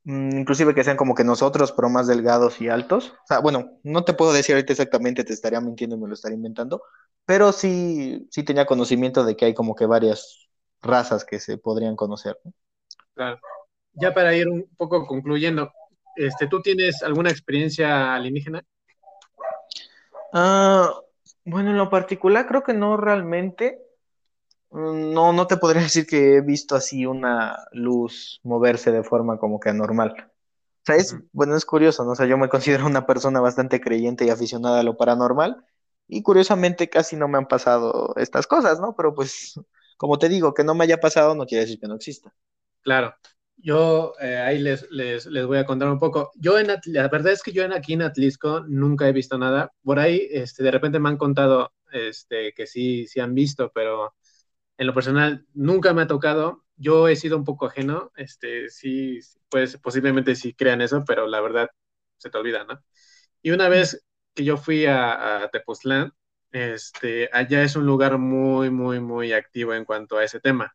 mm, 0.04 0.38
inclusive 0.38 0.74
que 0.74 0.84
sean 0.84 0.96
como 0.96 1.14
que 1.14 1.24
nosotros, 1.24 1.72
pero 1.72 1.88
más 1.88 2.06
delgados 2.06 2.60
y 2.60 2.68
altos. 2.68 3.10
O 3.24 3.26
sea, 3.26 3.40
bueno, 3.40 3.78
no 3.82 4.04
te 4.04 4.14
puedo 4.14 4.32
decir 4.32 4.54
ahorita 4.54 4.72
exactamente, 4.72 5.24
te 5.24 5.32
estaría 5.32 5.60
mintiendo 5.60 5.96
y 5.96 6.00
me 6.00 6.08
lo 6.08 6.14
estaría 6.14 6.36
inventando, 6.36 6.82
pero 7.24 7.52
sí, 7.52 8.26
sí 8.30 8.42
tenía 8.42 8.66
conocimiento 8.66 9.24
de 9.24 9.36
que 9.36 9.46
hay 9.46 9.54
como 9.54 9.74
que 9.74 9.86
varias 9.86 10.48
razas 10.80 11.24
que 11.24 11.38
se 11.38 11.58
podrían 11.58 11.96
conocer. 11.96 12.38
Claro. 13.14 13.38
Ya 13.94 14.14
para 14.14 14.34
ir 14.34 14.48
un 14.48 14.68
poco 14.76 15.06
concluyendo, 15.06 15.70
este, 16.16 16.46
¿tú 16.46 16.60
tienes 16.60 17.02
alguna 17.02 17.30
experiencia 17.30 18.14
alienígena? 18.14 18.64
Ah, 20.32 20.92
bueno, 21.44 21.70
en 21.70 21.76
lo 21.76 21.90
particular 21.90 22.46
creo 22.46 22.62
que 22.62 22.74
no 22.74 22.96
realmente. 22.96 23.80
Mm, 24.70 25.12
no, 25.12 25.32
no 25.32 25.46
te 25.46 25.56
podría 25.56 25.82
decir 25.82 26.06
que 26.06 26.36
he 26.36 26.40
visto 26.40 26.74
así 26.74 27.06
una 27.06 27.58
luz 27.72 28.40
moverse 28.42 28.90
de 28.92 29.02
forma 29.02 29.38
como 29.38 29.60
que 29.60 29.70
anormal. 29.70 30.14
O 30.18 30.84
sea, 30.84 30.96
es, 30.96 31.16
bueno, 31.32 31.56
es 31.56 31.64
curioso, 31.64 32.04
¿no? 32.04 32.12
O 32.12 32.16
sea, 32.16 32.26
yo 32.26 32.36
me 32.36 32.48
considero 32.48 32.86
una 32.86 33.06
persona 33.06 33.40
bastante 33.40 33.80
creyente 33.80 34.24
y 34.24 34.30
aficionada 34.30 34.80
a 34.80 34.82
lo 34.82 34.96
paranormal, 34.96 35.64
y 36.08 36.22
curiosamente 36.22 36.88
casi 36.88 37.14
no 37.14 37.28
me 37.28 37.38
han 37.38 37.46
pasado 37.46 38.14
estas 38.16 38.48
cosas, 38.48 38.80
¿no? 38.80 38.96
Pero 38.96 39.14
pues 39.14 39.54
como 40.02 40.18
te 40.18 40.28
digo, 40.28 40.52
que 40.52 40.64
no 40.64 40.74
me 40.74 40.82
haya 40.82 40.98
pasado 40.98 41.36
no 41.36 41.46
quiere 41.46 41.62
decir 41.62 41.78
que 41.78 41.86
no 41.86 41.94
exista. 41.94 42.34
Claro. 42.82 43.14
Yo 43.62 44.14
eh, 44.20 44.36
ahí 44.38 44.58
les, 44.58 44.90
les, 44.90 45.26
voy 45.46 45.58
a 45.58 45.66
contar 45.66 45.88
un 45.88 45.98
poco. 45.98 46.32
Yo 46.36 46.58
en 46.58 46.66
la 46.68 47.08
verdad 47.08 47.32
es 47.32 47.42
que 47.42 47.52
yo 47.52 47.62
en, 47.64 47.72
aquí 47.72 47.92
en 47.94 48.02
Atlisco 48.02 48.60
nunca 48.68 49.08
he 49.08 49.12
visto 49.12 49.38
nada. 49.38 49.72
Por 49.82 49.98
ahí, 50.00 50.28
este, 50.30 50.62
de 50.64 50.70
repente 50.72 50.98
me 50.98 51.08
han 51.08 51.16
contado 51.16 51.72
este, 51.92 52.52
que 52.54 52.66
sí, 52.66 53.06
sí 53.06 53.20
han 53.20 53.34
visto, 53.34 53.70
pero 53.74 54.14
En 54.78 54.86
lo 54.88 54.94
personal, 54.94 55.46
nunca 55.54 55.94
me 55.94 56.02
ha 56.02 56.06
tocado. 56.06 56.64
Yo 56.76 57.08
he 57.08 57.16
sido 57.16 57.36
un 57.38 57.44
poco 57.44 57.66
ajeno. 57.66 58.12
Este, 58.16 58.68
sí, 58.70 59.20
pues 59.50 59.76
posiblemente 59.78 60.34
sí 60.36 60.54
crean 60.54 60.80
eso, 60.82 61.04
pero 61.06 61.26
la 61.28 61.40
verdad 61.40 61.68
se 62.18 62.30
te 62.30 62.38
olvida, 62.38 62.64
¿no? 62.64 62.82
Y 63.42 63.50
una 63.52 63.68
vez 63.68 64.04
que 64.34 64.44
yo 64.44 64.56
fui 64.56 64.86
a, 64.86 65.44
a 65.44 65.50
Tepoztlán, 65.50 66.12
este, 66.52 67.28
allá 67.32 67.62
es 67.64 67.76
un 67.76 67.86
lugar 67.86 68.18
muy, 68.18 68.70
muy, 68.70 69.00
muy 69.00 69.32
activo 69.32 69.74
en 69.74 69.84
cuanto 69.84 70.18
a 70.18 70.24
ese 70.24 70.40
tema. 70.40 70.74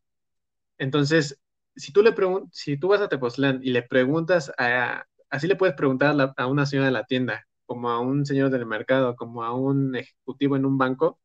Entonces, 0.78 1.40
si 1.78 1.92
tú, 1.92 2.02
le 2.02 2.14
si 2.52 2.78
tú 2.78 2.90
vas 2.90 3.02
a 3.02 3.10
Tepoztlán 3.10 3.62
y 3.64 3.72
le 3.72 3.84
preguntas 3.84 4.52
a, 4.58 5.06
así 5.30 5.48
le 5.48 5.56
puedes 5.56 5.76
preguntar 5.76 6.20
a, 6.20 6.34
a, 6.36 6.48
una 6.48 6.66
señora 6.66 6.88
de 6.88 6.94
la 6.94 7.06
tienda, 7.06 7.48
como 7.66 7.90
a 7.90 8.00
un 8.00 8.26
señor 8.26 8.50
del 8.50 8.66
mercado, 8.66 9.16
como 9.16 9.44
a 9.44 9.54
un 9.54 9.96
ejecutivo 9.96 10.56
en 10.56 10.66
un 10.66 10.78
banco, 10.78 11.20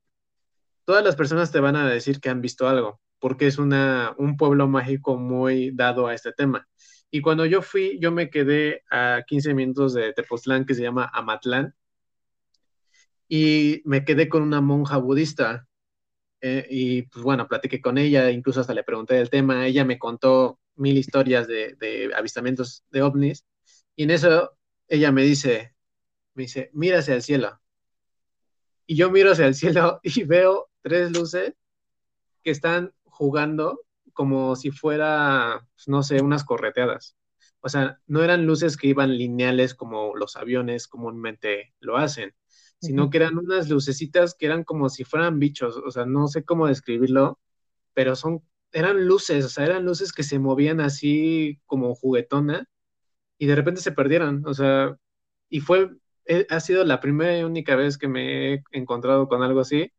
todas 0.84 1.04
las 1.04 1.16
personas 1.16 1.52
te 1.52 1.60
van 1.60 1.76
a 1.76 1.88
decir 1.88 2.20
que 2.20 2.28
han 2.28 2.40
visto 2.40 2.68
algo, 2.68 3.00
porque 3.18 3.46
es 3.46 3.58
una, 3.58 4.14
un 4.18 4.36
pueblo 4.36 4.68
mágico 4.68 5.16
muy 5.16 5.70
dado 5.72 6.06
a 6.06 6.14
este 6.14 6.32
tema. 6.32 6.68
Y 7.10 7.20
cuando 7.20 7.44
yo 7.46 7.62
fui, 7.62 7.98
yo 8.00 8.10
me 8.10 8.30
quedé 8.30 8.82
a 8.90 9.22
15 9.26 9.54
minutos 9.54 9.94
de 9.94 10.12
Tepoztlán, 10.12 10.64
que 10.64 10.74
se 10.74 10.82
llama 10.82 11.10
Amatlán, 11.12 11.74
y 13.28 13.82
me 13.84 14.04
quedé 14.04 14.28
con 14.28 14.42
una 14.42 14.60
monja 14.60 14.98
budista. 14.98 15.66
Eh, 16.44 16.66
y 16.68 17.02
pues 17.02 17.22
bueno, 17.22 17.46
platiqué 17.46 17.80
con 17.80 17.98
ella, 17.98 18.30
incluso 18.30 18.60
hasta 18.60 18.74
le 18.74 18.82
pregunté 18.82 19.14
del 19.14 19.30
tema. 19.30 19.66
Ella 19.66 19.84
me 19.84 19.98
contó 19.98 20.58
mil 20.74 20.98
historias 20.98 21.46
de, 21.46 22.10
avistamientos 22.16 22.84
de 22.90 23.02
ovnis. 23.02 23.46
Y 23.96 24.04
en 24.04 24.10
eso 24.10 24.52
ella 24.88 25.12
me 25.12 25.22
dice, 25.22 25.74
me 26.34 26.44
dice, 26.44 26.70
mira 26.74 26.98
hacia 26.98 27.14
el 27.14 27.22
cielo. 27.22 27.60
Y 28.86 28.96
yo 28.96 29.10
miro 29.10 29.32
hacia 29.32 29.46
el 29.46 29.54
cielo 29.54 30.00
y 30.02 30.24
veo 30.24 30.68
tres 30.82 31.12
luces 31.12 31.54
que 32.42 32.50
están 32.50 32.92
jugando 33.04 33.80
como 34.12 34.56
si 34.56 34.70
fuera, 34.72 35.66
pues, 35.74 35.88
no 35.88 36.02
sé, 36.02 36.20
unas 36.22 36.44
correteadas. 36.44 37.16
O 37.60 37.68
sea, 37.68 38.00
no 38.08 38.22
eran 38.24 38.46
luces 38.46 38.76
que 38.76 38.88
iban 38.88 39.16
lineales 39.16 39.74
como 39.74 40.16
los 40.16 40.36
aviones 40.36 40.88
comúnmente 40.88 41.72
lo 41.78 41.96
hacen, 41.96 42.34
sino 42.82 43.10
que 43.10 43.18
eran 43.18 43.38
unas 43.38 43.70
lucecitas 43.70 44.34
que 44.34 44.46
eran 44.46 44.64
como 44.64 44.88
si 44.88 45.04
fueran 45.04 45.38
bichos, 45.38 45.76
o 45.76 45.90
sea, 45.92 46.04
no 46.04 46.26
sé 46.26 46.44
cómo 46.44 46.66
describirlo, 46.66 47.38
pero 47.94 48.16
son, 48.16 48.42
eran 48.72 49.06
luces, 49.06 49.44
o 49.44 49.48
sea, 49.48 49.66
eran 49.66 49.84
luces 49.84 50.12
que 50.12 50.24
se 50.24 50.40
movían 50.40 50.80
así 50.80 51.60
como 51.66 51.94
juguetona 51.94 52.68
y 53.38 53.46
de 53.46 53.54
repente 53.54 53.80
se 53.80 53.92
perdieron, 53.92 54.44
o 54.46 54.54
sea, 54.54 54.96
y 55.48 55.60
fue, 55.60 55.90
eh, 56.26 56.46
ha 56.50 56.60
sido 56.60 56.84
la 56.84 57.00
primera 57.00 57.38
y 57.38 57.44
única 57.44 57.76
vez 57.76 57.98
que 57.98 58.08
me 58.08 58.54
he 58.54 58.62
encontrado 58.72 59.28
con 59.28 59.42
algo 59.42 59.60
así. 59.60 59.92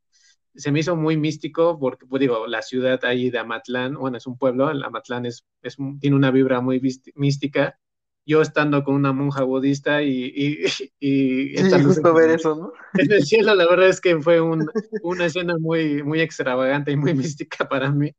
Se 0.55 0.71
me 0.71 0.79
hizo 0.81 0.95
muy 0.95 1.17
místico 1.17 1.79
porque, 1.79 2.05
pues 2.05 2.19
digo, 2.21 2.47
la 2.47 2.61
ciudad 2.61 3.03
ahí 3.05 3.29
de 3.29 3.39
Amatlán, 3.39 3.95
bueno, 3.95 4.17
es 4.17 4.27
un 4.27 4.37
pueblo, 4.37 4.67
Amatlán 4.67 5.25
es, 5.25 5.45
es, 5.61 5.77
tiene 5.99 6.15
una 6.15 6.31
vibra 6.31 6.61
muy 6.61 6.81
mística 7.15 7.79
yo 8.25 8.41
estando 8.41 8.83
con 8.83 8.95
una 8.95 9.11
monja 9.11 9.43
budista 9.43 10.01
y, 10.01 10.31
y, 10.35 10.65
y 10.99 11.57
sí, 11.57 11.83
justo 11.83 12.13
ver 12.13 12.31
eso, 12.31 12.55
¿no? 12.55 12.73
En 12.97 13.11
el 13.11 13.23
cielo, 13.23 13.55
la 13.55 13.67
verdad 13.67 13.89
es 13.89 13.99
que 13.99 14.19
fue 14.19 14.39
un, 14.41 14.69
una 15.01 15.25
escena 15.25 15.55
muy, 15.59 16.03
muy 16.03 16.21
extravagante 16.21 16.91
y 16.91 16.95
muy 16.95 17.13
mística 17.15 17.67
para 17.67 17.91
mí, 17.91 18.13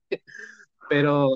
pero 0.88 1.28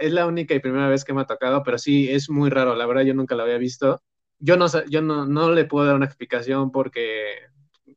es 0.00 0.12
la 0.12 0.26
única 0.26 0.54
y 0.54 0.60
primera 0.60 0.88
vez 0.88 1.04
que 1.04 1.12
me 1.12 1.22
ha 1.22 1.26
tocado, 1.26 1.62
pero 1.62 1.78
sí, 1.78 2.10
es 2.10 2.30
muy 2.30 2.50
raro, 2.50 2.74
la 2.74 2.86
verdad 2.86 3.02
yo 3.02 3.14
nunca 3.14 3.34
lo 3.34 3.42
había 3.42 3.58
visto. 3.58 4.02
Yo 4.38 4.56
no, 4.56 4.66
yo 4.88 5.00
no, 5.00 5.26
no 5.26 5.52
le 5.52 5.64
puedo 5.64 5.86
dar 5.86 5.94
una 5.96 6.06
explicación 6.06 6.70
porque, 6.70 7.26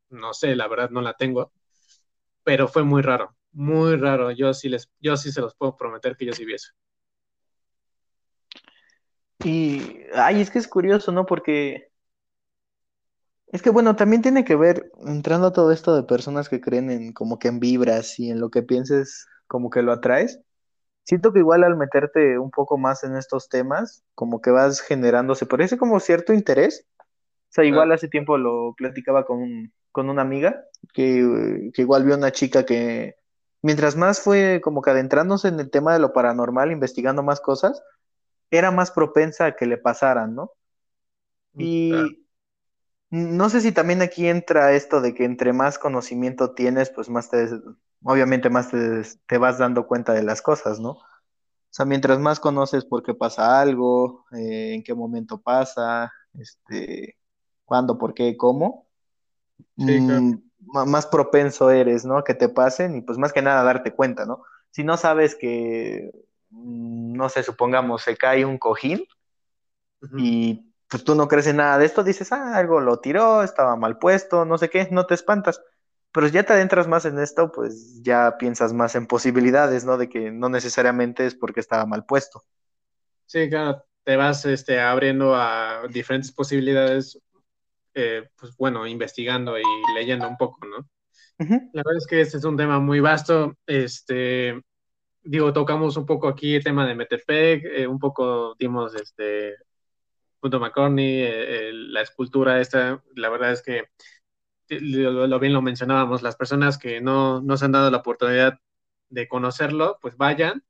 no 0.10 0.34
sé, 0.34 0.56
la 0.56 0.68
verdad 0.68 0.90
no 0.90 1.02
la 1.02 1.14
tengo, 1.14 1.52
pero 2.44 2.68
fue 2.68 2.84
muy 2.84 3.02
raro, 3.02 3.36
muy 3.52 3.96
raro. 3.96 4.32
Yo 4.32 4.54
sí, 4.54 4.70
les, 4.70 4.90
yo 5.00 5.18
sí 5.18 5.32
se 5.32 5.42
los 5.42 5.56
puedo 5.56 5.76
prometer 5.76 6.16
que 6.16 6.26
yo 6.26 6.34
sí 6.34 6.46
vi 6.46 6.54
eso. 6.54 6.72
Y, 9.40 10.02
ay, 10.14 10.42
es 10.42 10.50
que 10.50 10.60
es 10.60 10.68
curioso, 10.68 11.12
¿no? 11.12 11.26
Porque 11.26 11.90
es 13.48 13.62
que, 13.62 13.70
bueno, 13.70 13.96
también 13.96 14.22
tiene 14.22 14.44
que 14.44 14.56
ver, 14.56 14.92
entrando 15.06 15.48
a 15.48 15.54
todo 15.54 15.72
esto 15.72 15.96
de 15.96 16.04
personas 16.04 16.50
que 16.50 16.60
creen 16.60 16.90
en 16.90 17.14
como 17.14 17.40
que 17.40 17.48
en 17.48 17.60
vibras 17.60 18.20
y 18.20 18.30
en 18.30 18.40
lo 18.42 18.50
que 18.50 18.62
pienses, 18.62 19.26
como 19.48 19.70
que 19.70 19.82
lo 19.82 19.94
atraes. 19.94 20.42
Siento 21.04 21.32
que 21.32 21.40
igual 21.40 21.64
al 21.64 21.78
meterte 21.78 22.38
un 22.38 22.52
poco 22.52 22.78
más 22.78 23.04
en 23.06 23.16
estos 23.16 23.48
temas, 23.48 24.04
como 24.16 24.42
que 24.42 24.52
vas 24.52 24.82
generando, 24.82 25.36
se 25.36 25.46
parece 25.46 25.78
como 25.78 26.02
cierto 26.02 26.34
interés. 26.34 26.86
O 27.00 27.04
sea, 27.50 27.64
igual 27.64 27.92
hace 27.94 28.10
tiempo 28.10 28.38
lo 28.38 28.74
platicaba 28.76 29.26
con, 29.26 29.72
con 29.94 30.10
una 30.10 30.22
amiga, 30.24 30.66
que, 30.94 31.72
que 31.74 31.82
igual 31.82 32.04
vio 32.04 32.16
una 32.18 32.32
chica 32.34 32.66
que 32.66 33.16
mientras 33.62 33.96
más 33.96 34.20
fue 34.20 34.60
como 34.62 34.82
que 34.82 34.90
adentrándose 34.90 35.48
en 35.48 35.60
el 35.62 35.72
tema 35.72 35.94
de 35.94 36.00
lo 36.00 36.12
paranormal, 36.12 36.72
investigando 36.74 37.24
más 37.24 37.40
cosas, 37.40 37.82
era 38.52 38.72
más 38.72 38.92
propensa 38.92 39.46
a 39.46 39.56
que 39.56 39.66
le 39.66 39.78
pasaran, 39.78 40.36
¿no? 40.36 40.52
Mm, 41.54 41.62
y 41.62 42.28
no 43.10 43.50
sé 43.50 43.62
si 43.62 43.72
también 43.72 44.02
aquí 44.02 44.28
entra 44.28 44.74
esto 44.74 45.02
de 45.02 45.14
que 45.14 45.24
entre 45.24 45.54
más 45.54 45.80
conocimiento 45.80 46.54
tienes, 46.54 46.90
pues 46.90 47.10
más 47.10 47.30
te, 47.30 47.48
obviamente 48.04 48.50
más 48.50 48.70
te, 48.70 49.38
vas 49.38 49.58
dando 49.58 49.88
cuenta 49.88 50.14
de 50.14 50.24
las 50.24 50.42
cosas, 50.42 50.80
¿no? 50.80 50.92
O 50.92 51.70
sea, 51.70 51.86
mientras 51.86 52.20
más 52.20 52.40
conoces 52.40 52.86
por 52.86 53.04
qué 53.04 53.14
pasa 53.14 53.62
algo, 53.62 54.26
eh, 54.32 54.74
en 54.74 54.84
qué 54.84 54.94
momento 54.94 55.40
pasa, 55.40 56.12
este, 56.34 57.18
cuándo, 57.66 57.98
por 57.98 58.14
qué, 58.14 58.36
cómo, 58.36 58.88
mm, 59.76 60.34
más 60.60 61.06
propenso 61.06 61.70
eres, 61.70 62.04
¿no? 62.04 62.24
Que 62.24 62.34
te 62.34 62.50
pasen 62.50 62.96
y 62.98 63.02
pues 63.02 63.18
más 63.18 63.32
que 63.32 63.42
nada 63.42 63.64
darte 63.64 63.94
cuenta, 63.94 64.26
¿no? 64.26 64.44
Si 64.72 64.84
no 64.84 64.98
sabes 64.98 65.36
que 65.36 66.12
no 66.50 67.30
sé, 67.30 67.44
supongamos, 67.44 68.04
se 68.04 68.18
cae 68.18 68.46
un 68.46 68.58
cojín 68.58 69.06
y 70.18 70.74
pues 70.88 71.04
tú 71.04 71.16
no 71.16 71.28
crees 71.28 71.48
en 71.48 71.58
nada 71.58 71.78
de 71.78 71.86
esto, 71.86 72.04
dices, 72.04 72.32
ah, 72.32 72.56
algo 72.56 72.80
lo 72.80 73.00
tiró, 73.00 73.44
estaba 73.44 73.76
mal 73.76 73.98
puesto, 73.98 74.46
no 74.46 74.58
sé 74.58 74.70
qué, 74.70 74.88
no 74.92 75.06
te 75.06 75.14
espantas. 75.14 75.62
Pero 76.14 76.28
ya 76.28 76.44
te 76.44 76.54
adentras 76.54 76.88
más 76.88 77.06
en 77.06 77.20
esto, 77.20 77.52
pues 77.52 78.02
ya 78.02 78.38
piensas 78.38 78.74
más 78.74 78.96
en 78.96 79.08
posibilidades, 79.08 79.86
¿no? 79.86 79.98
De 79.98 80.08
que 80.08 80.32
no 80.32 80.50
necesariamente 80.50 81.26
es 81.26 81.36
porque 81.36 81.60
estaba 81.60 81.86
mal 81.86 82.06
puesto. 82.06 82.44
Sí, 83.26 83.50
claro, 83.50 83.84
te 84.04 84.16
vas 84.16 84.46
este, 84.46 84.80
abriendo 84.80 85.36
a 85.36 85.84
diferentes 85.90 86.32
posibilidades, 86.32 87.20
eh, 87.94 88.30
pues 88.40 88.56
bueno, 88.56 88.88
investigando 88.88 89.60
y 89.60 89.64
leyendo 89.96 90.28
un 90.28 90.38
poco, 90.38 90.66
¿no? 90.66 90.90
La 91.40 91.84
verdad 91.86 91.98
es 91.98 92.08
que 92.08 92.22
este 92.22 92.38
es 92.38 92.44
un 92.46 92.58
tema 92.58 92.80
muy 92.80 93.00
vasto. 93.00 93.56
Este, 93.68 94.60
digo, 95.28 95.54
tocamos 95.54 95.98
un 95.98 96.06
poco 96.06 96.28
aquí 96.28 96.56
el 96.56 96.64
tema 96.64 96.88
de 96.88 96.96
Metepec, 96.96 97.66
eh, 97.66 97.88
un 97.88 98.00
poco 98.00 98.56
dimos 98.58 98.96
este 98.96 99.56
Punto 100.40 100.60
McCorney, 100.60 101.22
eh, 101.24 101.72
la 101.74 102.02
escultura 102.02 102.62
esta, 102.62 103.04
la 103.16 103.30
verdad 103.30 103.52
es 103.52 103.62
que 103.62 103.86
lo, 104.70 105.40
bien 105.40 105.54
lo 105.54 105.62
mencionábamos, 105.62 106.22
las 106.22 106.36
personas 106.36 106.78
que 106.78 107.02
no 107.02 107.42
nos 107.42 107.64
han 107.64 107.72
dado 107.72 107.92
la 107.92 107.98
oportunidad 107.98 108.60
de 109.10 109.28
conocerlo, 109.28 109.98
pues 110.02 110.18
vayan. 110.18 110.64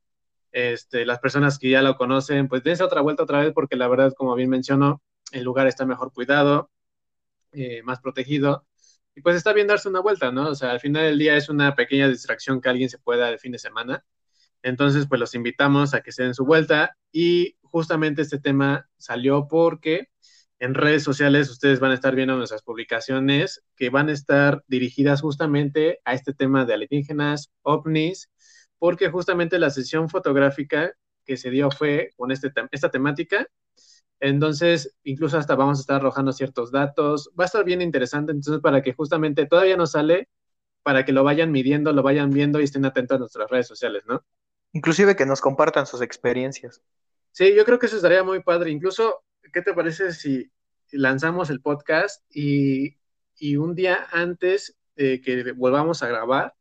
Este, 0.52 1.06
las 1.06 1.20
personas 1.20 1.60
que 1.60 1.70
ya 1.70 1.82
lo 1.82 1.98
conocen, 1.98 2.48
pues 2.48 2.64
dense 2.64 2.84
otra 2.84 3.02
vuelta 3.02 3.24
otra 3.24 3.42
vez, 3.42 3.54
porque 3.54 3.76
la 3.76 3.88
verdad, 3.88 4.14
como 4.18 4.36
bien 4.36 4.50
mencionó, 4.50 5.02
el 5.32 5.44
lugar 5.44 5.68
está 5.68 5.86
mejor 5.86 6.14
cuidado, 6.14 6.72
eh, 7.52 7.84
más 7.84 8.00
protegido, 8.00 8.66
y 9.16 9.22
pues 9.22 9.36
está 9.36 9.54
bien 9.54 9.68
darse 9.68 9.90
una 9.90 10.00
vuelta, 10.00 10.32
¿no? 10.32 10.50
O 10.50 10.56
sea, 10.56 10.72
al 10.72 10.80
final 10.80 11.04
del 11.04 11.20
día 11.20 11.36
es 11.38 11.50
una 11.50 11.76
pequeña 11.76 12.08
distracción 12.08 12.62
que 12.62 12.70
alguien 12.70 12.90
se 12.90 13.00
pueda 13.00 13.30
el 13.30 13.40
fin 13.40 13.52
de 13.52 13.60
semana, 13.60 14.06
entonces, 14.64 15.08
pues 15.08 15.20
los 15.20 15.36
invitamos 15.36 15.94
a 15.94 16.02
que 16.02 16.12
se 16.12 16.24
den 16.24 16.34
su 16.34 16.46
vuelta 16.46 16.96
y 17.12 17.58
justamente 17.62 18.22
este 18.22 18.40
tema 18.40 18.90
salió 18.98 19.48
porque 19.48 20.08
en 20.60 20.74
redes 20.74 21.04
sociales 21.04 21.50
ustedes 21.50 21.80
van 21.80 21.92
a 21.92 21.94
estar 21.94 22.16
viendo 22.16 22.36
nuestras 22.36 22.64
publicaciones 22.64 23.64
que 23.76 23.90
van 23.90 24.10
a 24.10 24.14
estar 24.14 24.64
dirigidas 24.68 25.22
justamente 25.22 26.00
a 26.04 26.14
este 26.14 26.34
tema 26.34 26.66
de 26.66 26.74
alienígenas, 26.74 27.52
ovnis, 27.62 28.30
porque 28.80 29.10
justamente 29.10 29.60
la 29.60 29.70
sesión 29.70 30.10
fotográfica 30.10 30.94
que 31.26 31.38
se 31.38 31.52
dio 31.52 31.70
fue 31.72 32.12
con 32.16 32.32
este 32.32 32.52
esta 32.72 32.90
temática. 32.90 33.48
Entonces, 34.20 34.96
incluso 35.04 35.38
hasta 35.38 35.56
vamos 35.56 35.80
a 35.80 35.82
estar 35.82 35.98
arrojando 35.98 36.32
ciertos 36.34 36.72
datos. 36.72 37.30
Va 37.40 37.44
a 37.44 37.48
estar 37.48 37.64
bien 37.64 37.82
interesante, 37.82 38.32
entonces, 38.32 38.62
para 38.62 38.82
que 38.82 38.94
justamente 38.94 39.46
todavía 39.46 39.78
no 39.78 39.86
sale, 39.86 40.30
para 40.84 41.06
que 41.06 41.12
lo 41.12 41.24
vayan 41.24 41.52
midiendo, 41.52 41.94
lo 41.94 42.04
vayan 42.04 42.32
viendo 42.32 42.60
y 42.60 42.64
estén 42.64 42.86
atentos 42.86 43.18
a 43.18 43.20
nuestras 43.20 43.50
redes 43.50 43.68
sociales, 43.68 44.04
¿no? 44.08 44.24
Inclusive 44.74 45.16
que 45.16 45.26
nos 45.26 45.42
compartan 45.42 45.86
sus 45.86 46.02
experiencias. 46.02 46.82
Sí, 47.32 47.54
yo 47.56 47.66
creo 47.66 47.80
que 47.80 47.86
eso 47.86 47.98
estaría 47.98 48.24
muy 48.24 48.42
padre. 48.42 48.72
Incluso, 48.72 49.24
¿qué 49.54 49.62
te 49.62 49.74
parece 49.74 50.14
si 50.14 50.52
lanzamos 50.92 51.50
el 51.50 51.62
podcast 51.62 52.24
y, 52.30 52.98
un 53.58 53.76
día 53.76 54.08
antes 54.12 54.76
de 54.96 55.22
que 55.22 55.52
volvamos 55.52 56.02
a 56.02 56.08
grabar, 56.08 56.56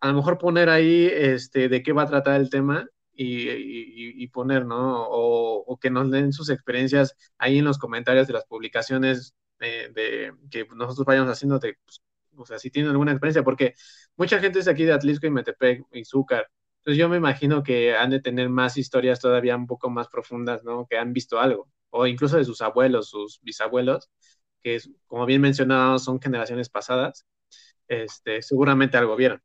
a 0.00 0.08
lo 0.08 0.14
mejor 0.14 0.38
poner 0.38 0.68
ahí 0.68 1.08
este, 1.12 1.68
de 1.68 1.82
qué 1.82 1.92
va 1.92 2.02
a 2.02 2.06
tratar 2.06 2.40
el 2.40 2.50
tema 2.50 2.88
y, 3.12 4.26
poner, 4.28 4.64
¿no? 4.66 5.06
O, 5.08 5.78
que 5.80 5.90
nos 5.90 6.10
den 6.10 6.32
sus 6.32 6.50
experiencias 6.50 7.16
ahí 7.38 7.58
en 7.58 7.64
los 7.64 7.78
comentarios 7.78 8.26
de 8.26 8.34
las 8.34 8.44
publicaciones 8.44 9.34
de, 9.58 10.32
que 10.50 10.66
nosotros 10.74 11.06
vayamos 11.06 11.30
haciendo 11.30 11.58
de, 11.58 11.76
pues, 11.84 12.02
o 12.36 12.46
sea, 12.46 12.58
si 12.58 12.70
tienen 12.70 12.90
alguna 12.90 13.12
experiencia, 13.12 13.42
porque 13.42 13.74
mucha 14.16 14.38
gente 14.38 14.58
es 14.58 14.68
aquí 14.68 14.84
de 14.84 14.92
Atlisco 14.92 15.26
y 15.26 15.30
Metepec 15.30 15.84
y 15.92 16.04
Zúcar, 16.04 16.48
Entonces 16.86 17.00
yo 17.00 17.08
me 17.08 17.16
imagino 17.16 17.64
que 17.64 17.96
han 17.96 18.10
de 18.10 18.20
tener 18.20 18.48
más 18.48 18.76
historias 18.76 19.18
todavía 19.18 19.56
un 19.56 19.66
poco 19.66 19.90
más 19.90 20.06
profundas, 20.06 20.62
¿no? 20.62 20.86
Que 20.86 20.96
han 20.96 21.12
visto 21.12 21.40
algo, 21.40 21.68
o 21.90 22.06
incluso 22.06 22.36
de 22.36 22.44
sus 22.44 22.62
abuelos, 22.62 23.10
sus 23.10 23.40
bisabuelos, 23.42 24.08
que 24.62 24.78
como 25.08 25.26
bien 25.26 25.40
mencionábamos 25.40 26.04
son 26.04 26.20
generaciones 26.20 26.68
pasadas, 26.68 27.26
este, 27.88 28.40
seguramente 28.40 28.96
algo 28.96 29.16
vieron. 29.16 29.42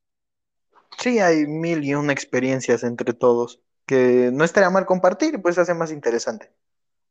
Sí, 1.00 1.18
hay 1.18 1.48
mil 1.48 1.84
y 1.84 1.96
una 1.96 2.14
experiencias 2.14 2.84
entre 2.84 3.12
todos 3.14 3.60
que 3.88 4.30
no 4.32 4.44
estaría 4.44 4.70
mal 4.70 4.86
compartir, 4.86 5.42
pues 5.42 5.58
hace 5.58 5.74
más 5.74 5.92
interesante. 5.92 6.52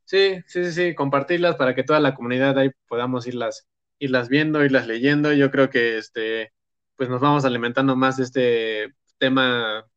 Sí, 0.05 0.45
sí, 0.47 0.65
sí, 0.67 0.73
sí, 0.73 0.95
compartirlas 0.95 1.57
para 1.57 1.75
que 1.75 1.83
toda 1.83 1.99
la 1.99 2.15
comunidad 2.15 2.57
ahí 2.57 2.71
podamos 2.87 3.27
irlas, 3.27 3.67
irlas 3.99 4.29
viendo, 4.29 4.65
irlas 4.65 4.87
leyendo. 4.87 5.33
Yo 5.33 5.51
creo 5.51 5.71
que 5.71 5.99
este, 5.99 6.53
pues 6.95 7.09
nos 7.09 7.21
vamos 7.21 7.45
alimentando 7.45 7.97
más 7.97 8.17
de 8.17 8.23
este 8.23 8.95
tema 9.19 9.90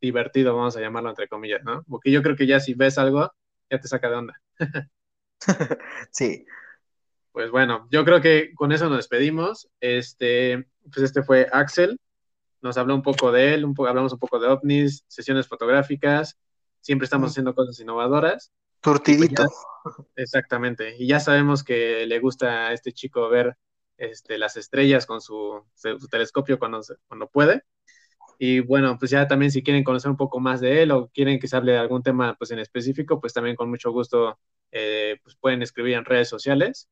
divertido, 0.00 0.56
vamos 0.56 0.76
a 0.76 0.80
llamarlo 0.80 1.10
entre 1.10 1.28
comillas, 1.28 1.62
¿no? 1.64 1.84
Porque 1.88 2.10
yo 2.10 2.22
creo 2.22 2.36
que 2.36 2.46
ya 2.46 2.60
si 2.60 2.74
ves 2.74 2.98
algo, 2.98 3.32
ya 3.70 3.80
te 3.80 3.88
saca 3.88 4.08
de 4.08 4.16
onda. 4.16 4.40
sí. 6.10 6.46
Pues 7.32 7.50
bueno, 7.50 7.86
yo 7.90 8.04
creo 8.04 8.20
que 8.20 8.52
con 8.54 8.72
eso 8.72 8.88
nos 8.88 8.98
despedimos. 8.98 9.68
Este, 9.80 10.66
pues 10.92 11.04
este 11.04 11.22
fue 11.22 11.46
Axel. 11.52 12.00
Nos 12.60 12.76
habló 12.76 12.94
un 12.94 13.02
poco 13.02 13.30
de 13.30 13.54
él, 13.54 13.64
un 13.64 13.74
poco, 13.74 13.88
hablamos 13.88 14.12
un 14.12 14.18
poco 14.18 14.40
de 14.40 14.48
ovnis, 14.48 15.04
sesiones 15.06 15.46
fotográficas. 15.46 16.36
Siempre 16.80 17.04
estamos 17.04 17.30
haciendo 17.30 17.54
cosas 17.54 17.78
innovadoras. 17.78 18.52
Turtidito. 18.80 19.44
Pues 19.82 19.94
exactamente. 20.16 20.96
Y 20.98 21.06
ya 21.06 21.20
sabemos 21.20 21.62
que 21.62 22.06
le 22.06 22.18
gusta 22.18 22.68
a 22.68 22.72
este 22.72 22.92
chico 22.92 23.28
ver 23.28 23.56
este, 23.96 24.38
las 24.38 24.56
estrellas 24.56 25.06
con 25.06 25.20
su, 25.20 25.64
su 25.74 26.08
telescopio 26.08 26.58
cuando, 26.58 26.80
cuando 27.06 27.28
puede. 27.28 27.64
Y 28.38 28.60
bueno, 28.60 28.96
pues 28.98 29.10
ya 29.10 29.26
también 29.26 29.50
si 29.50 29.62
quieren 29.62 29.82
conocer 29.84 30.10
un 30.10 30.16
poco 30.16 30.38
más 30.40 30.60
de 30.60 30.82
él 30.82 30.92
o 30.92 31.08
quieren 31.08 31.40
que 31.40 31.48
se 31.48 31.56
hable 31.56 31.72
de 31.72 31.78
algún 31.78 32.02
tema 32.02 32.36
pues 32.38 32.50
en 32.52 32.60
específico, 32.60 33.20
pues 33.20 33.32
también 33.32 33.56
con 33.56 33.68
mucho 33.68 33.90
gusto 33.90 34.38
eh, 34.70 35.18
pues 35.24 35.36
pueden 35.36 35.62
escribir 35.62 35.94
en 35.94 36.04
redes 36.04 36.28
sociales. 36.28 36.88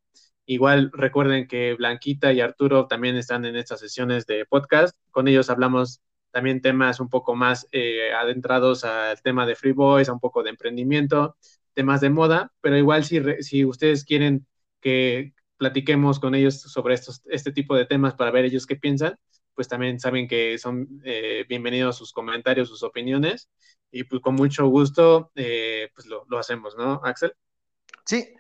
Igual 0.46 0.90
recuerden 0.92 1.46
que 1.48 1.74
Blanquita 1.74 2.32
y 2.32 2.40
Arturo 2.40 2.87
también 2.88 3.16
están 3.16 3.44
en 3.44 3.56
estas 3.56 3.80
sesiones 3.80 4.26
de 4.26 4.44
podcast. 4.46 4.96
Con 5.11 5.28
ellos 5.28 5.50
hablamos 5.50 6.00
también 6.30 6.61
temas 6.61 7.00
un 7.00 7.09
poco 7.09 7.35
más 7.35 7.66
eh, 7.72 8.12
adentrados 8.12 8.85
al 8.85 9.20
tema 9.22 9.46
de 9.46 9.56
Free 9.56 9.72
Boys, 9.72 10.09
a 10.09 10.12
un 10.12 10.20
poco 10.20 10.42
de 10.42 10.50
emprendimiento, 10.50 11.37
temas 11.74 12.00
de 12.00 12.11
moda, 12.11 12.52
pero 12.61 12.76
igual 12.76 13.04
si, 13.04 13.20
si 13.40 13.64
ustedes 13.64 14.04
quieren 14.04 14.46
que 14.80 15.32
platiquemos 15.56 16.20
con 16.20 16.35
ellos 16.35 16.61
sobre 16.61 16.94
estos, 16.94 17.22
este 17.26 17.52
tipo 17.52 17.74
de 17.74 17.87
temas 17.87 18.14
para 18.14 18.30
ver 18.30 18.44
ellos 18.44 18.66
qué 18.66 18.76
piensan, 18.76 19.16
pues 19.57 19.66
también 19.66 19.99
saben 19.99 20.29
que 20.29 20.59
son 20.59 21.01
eh, 21.05 21.45
bienvenidos 21.49 21.97
sus 21.97 22.12
comentarios, 22.12 22.69
sus 22.69 22.83
opiniones, 22.83 23.49
y 23.90 24.05
pues 24.05 24.23
con 24.23 24.35
mucho 24.35 24.66
gusto, 24.69 25.33
eh, 25.35 25.90
pues 25.95 26.07
lo, 26.07 26.38
hacemos, 26.38 26.77
¿no, 26.77 27.01
Axel? 27.03 27.33
Sí, 28.05 28.35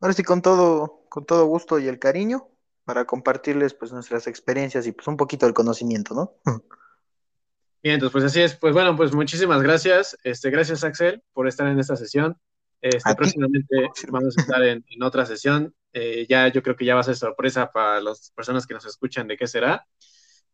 ahora 0.00 0.12
sí 0.12 0.22
con 0.22 0.42
todo, 0.42 1.06
con 1.08 1.24
todo 1.24 1.46
gusto 1.46 1.78
y 1.78 1.88
el 1.88 1.98
cariño 1.98 2.48
para 2.84 3.06
compartirles 3.06 3.74
pues 3.74 3.92
nuestras 3.92 4.26
experiencias 4.26 4.86
y 4.86 4.92
pues 4.92 5.08
un 5.08 5.16
poquito 5.16 5.46
del 5.46 5.54
conocimiento, 5.54 6.14
¿no? 6.14 6.34
Bien, 7.82 7.94
entonces 7.94 8.12
pues 8.12 8.24
así 8.24 8.40
es, 8.40 8.54
pues 8.54 8.74
bueno, 8.74 8.94
pues 8.96 9.14
muchísimas 9.14 9.62
gracias, 9.62 10.18
este, 10.22 10.50
gracias 10.50 10.84
Axel 10.84 11.22
por 11.32 11.48
estar 11.48 11.66
en 11.66 11.78
esta 11.78 11.96
sesión. 11.96 12.36
Este, 12.80 13.14
próximamente 13.16 13.88
vamos 14.10 14.36
a 14.36 14.40
estar 14.40 14.62
en, 14.62 14.84
otra 15.02 15.26
sesión. 15.26 15.74
Eh, 15.92 16.26
ya 16.28 16.48
yo 16.48 16.62
creo 16.62 16.76
que 16.76 16.84
ya 16.84 16.94
va 16.94 17.00
a 17.00 17.04
ser 17.04 17.16
sorpresa 17.16 17.70
para 17.72 18.00
las 18.00 18.30
personas 18.32 18.66
que 18.66 18.74
nos 18.74 18.84
escuchan 18.84 19.26
de 19.26 19.36
qué 19.36 19.46
será. 19.46 19.86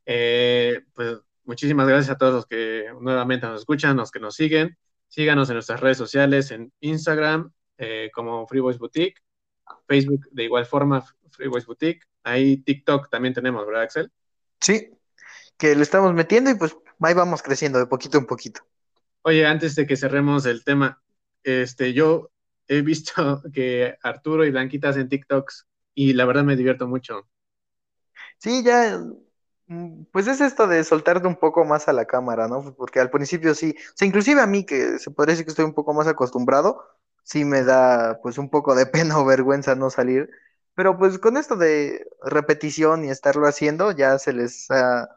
Eh, 0.06 0.82
pues 0.94 1.18
muchísimas 1.44 1.86
gracias 1.86 2.14
a 2.14 2.18
todos 2.18 2.34
los 2.34 2.46
que 2.46 2.86
nuevamente 3.00 3.46
nos 3.46 3.60
escuchan, 3.60 3.96
los 3.96 4.10
que 4.10 4.20
nos 4.20 4.34
siguen. 4.34 4.76
Síganos 5.08 5.48
en 5.50 5.54
nuestras 5.54 5.80
redes 5.80 5.98
sociales, 5.98 6.50
en 6.50 6.72
Instagram 6.80 7.52
eh, 7.78 8.10
como 8.14 8.46
Free 8.46 8.60
Voice 8.60 8.78
Boutique, 8.78 9.20
Facebook 9.86 10.28
de 10.30 10.44
igual 10.44 10.66
forma 10.66 11.04
Free 11.30 11.48
Voice 11.48 11.66
Boutique. 11.66 12.04
Ahí 12.22 12.58
TikTok 12.58 13.10
también 13.10 13.34
tenemos, 13.34 13.66
¿verdad, 13.66 13.82
Axel? 13.82 14.10
Sí, 14.60 14.90
que 15.56 15.74
le 15.74 15.82
estamos 15.82 16.12
metiendo 16.14 16.50
y 16.50 16.54
pues 16.54 16.76
ahí 17.00 17.14
vamos 17.14 17.42
creciendo 17.42 17.78
de 17.78 17.86
poquito 17.86 18.18
en 18.18 18.26
poquito. 18.26 18.62
Oye, 19.22 19.46
antes 19.46 19.74
de 19.74 19.86
que 19.86 19.96
cerremos 19.96 20.46
el 20.46 20.64
tema, 20.64 21.02
este, 21.42 21.92
yo 21.92 22.30
he 22.68 22.82
visto 22.82 23.42
que 23.52 23.96
Arturo 24.02 24.44
y 24.44 24.50
Blanquita 24.50 24.90
hacen 24.90 25.08
TikToks 25.08 25.66
y 25.94 26.12
la 26.14 26.24
verdad 26.24 26.44
me 26.44 26.56
divierto 26.56 26.88
mucho. 26.88 27.28
Sí, 28.38 28.62
ya 28.64 29.00
pues 30.12 30.26
es 30.26 30.40
esto 30.40 30.66
de 30.66 30.84
soltarte 30.84 31.26
un 31.26 31.36
poco 31.36 31.64
más 31.64 31.88
a 31.88 31.92
la 31.92 32.04
cámara, 32.06 32.48
¿no? 32.48 32.74
Porque 32.76 33.00
al 33.00 33.10
principio 33.10 33.54
sí, 33.54 33.74
o 33.78 33.92
sea, 33.94 34.06
inclusive 34.06 34.40
a 34.40 34.46
mí 34.46 34.64
que 34.66 34.98
se 34.98 35.10
podría 35.10 35.32
decir 35.32 35.46
que 35.46 35.50
estoy 35.50 35.64
un 35.64 35.74
poco 35.74 35.94
más 35.94 36.06
acostumbrado, 36.06 36.84
sí 37.22 37.44
me 37.44 37.64
da 37.64 38.20
pues 38.22 38.38
un 38.38 38.50
poco 38.50 38.74
de 38.74 38.86
pena 38.86 39.18
o 39.18 39.24
vergüenza 39.24 39.74
no 39.74 39.90
salir, 39.90 40.28
pero 40.74 40.98
pues 40.98 41.18
con 41.18 41.36
esto 41.36 41.56
de 41.56 42.06
repetición 42.22 43.04
y 43.04 43.10
estarlo 43.10 43.46
haciendo 43.46 43.92
ya 43.92 44.18
se 44.18 44.32
les 44.32 44.70
ha, 44.70 45.08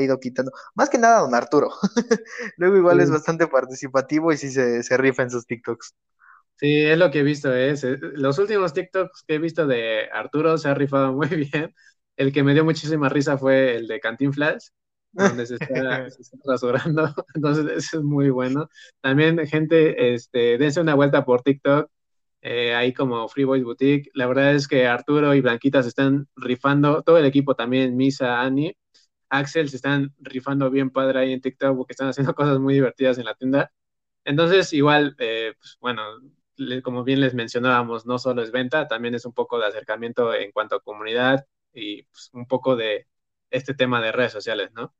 ido 0.00 0.20
quitando. 0.20 0.52
Más 0.74 0.90
que 0.90 0.98
nada 0.98 1.20
don 1.20 1.34
Arturo, 1.34 1.70
luego 2.58 2.76
igual 2.76 3.00
es 3.00 3.10
bastante 3.10 3.46
participativo 3.48 4.32
y 4.32 4.36
sí 4.36 4.50
se, 4.50 4.82
se 4.82 4.96
rifa 4.96 5.22
en 5.22 5.30
sus 5.30 5.46
TikToks. 5.46 5.94
Sí, 6.56 6.84
es 6.84 6.98
lo 6.98 7.10
que 7.10 7.20
he 7.20 7.22
visto, 7.22 7.54
¿eh? 7.54 7.74
Los 8.14 8.38
últimos 8.38 8.72
TikToks 8.72 9.22
que 9.26 9.36
he 9.36 9.38
visto 9.38 9.66
de 9.66 10.08
Arturo 10.12 10.58
se 10.58 10.68
ha 10.68 10.74
rifado 10.74 11.12
muy 11.12 11.28
bien. 11.52 11.74
El 12.18 12.32
que 12.32 12.42
me 12.42 12.52
dio 12.52 12.64
muchísima 12.64 13.08
risa 13.08 13.38
fue 13.38 13.76
el 13.76 13.86
de 13.86 14.00
Cantinflas, 14.00 14.74
donde 15.12 15.46
se 15.46 15.54
está, 15.54 15.68
se 16.10 16.36
rasurando. 16.44 17.14
Entonces, 17.34 17.66
eso 17.76 17.98
es 17.98 18.02
muy 18.02 18.28
bueno. 18.30 18.68
También, 19.00 19.38
gente, 19.46 20.14
este, 20.14 20.58
dense 20.58 20.80
una 20.80 20.96
vuelta 20.96 21.24
por 21.24 21.42
TikTok, 21.42 21.88
eh, 22.42 22.74
ahí 22.74 22.92
como 22.92 23.28
Free 23.28 23.44
Boys 23.44 23.62
Boutique. 23.62 24.10
La 24.14 24.26
verdad 24.26 24.52
es 24.52 24.66
que 24.66 24.88
Arturo 24.88 25.32
y 25.32 25.40
Blanquita 25.40 25.80
se 25.84 25.90
están 25.90 26.26
rifando, 26.34 27.04
todo 27.04 27.18
el 27.18 27.24
equipo 27.24 27.54
también, 27.54 27.96
Misa, 27.96 28.40
Ani, 28.40 28.76
Axel, 29.28 29.68
se 29.68 29.76
están 29.76 30.12
rifando 30.18 30.70
bien 30.70 30.90
padre 30.90 31.20
ahí 31.20 31.32
en 31.32 31.40
TikTok 31.40 31.76
porque 31.76 31.92
están 31.92 32.08
haciendo 32.08 32.34
cosas 32.34 32.58
muy 32.58 32.74
divertidas 32.74 33.18
en 33.18 33.26
la 33.26 33.34
tienda. 33.34 33.70
Entonces, 34.24 34.72
igual, 34.72 35.14
eh, 35.20 35.54
pues, 35.56 35.78
bueno, 35.80 36.02
como 36.82 37.04
bien 37.04 37.20
les 37.20 37.34
mencionábamos, 37.34 38.06
no 38.06 38.18
solo 38.18 38.42
es 38.42 38.50
venta, 38.50 38.88
también 38.88 39.14
es 39.14 39.24
un 39.24 39.32
poco 39.32 39.58
de 39.60 39.66
acercamiento 39.66 40.34
en 40.34 40.50
cuanto 40.50 40.74
a 40.74 40.80
comunidad, 40.80 41.46
y 41.78 42.02
pues, 42.04 42.30
un 42.32 42.46
poco 42.46 42.76
de 42.76 43.06
este 43.50 43.74
tema 43.74 44.00
de 44.00 44.12
redes 44.12 44.32
sociales, 44.32 44.70
¿no? 44.74 44.94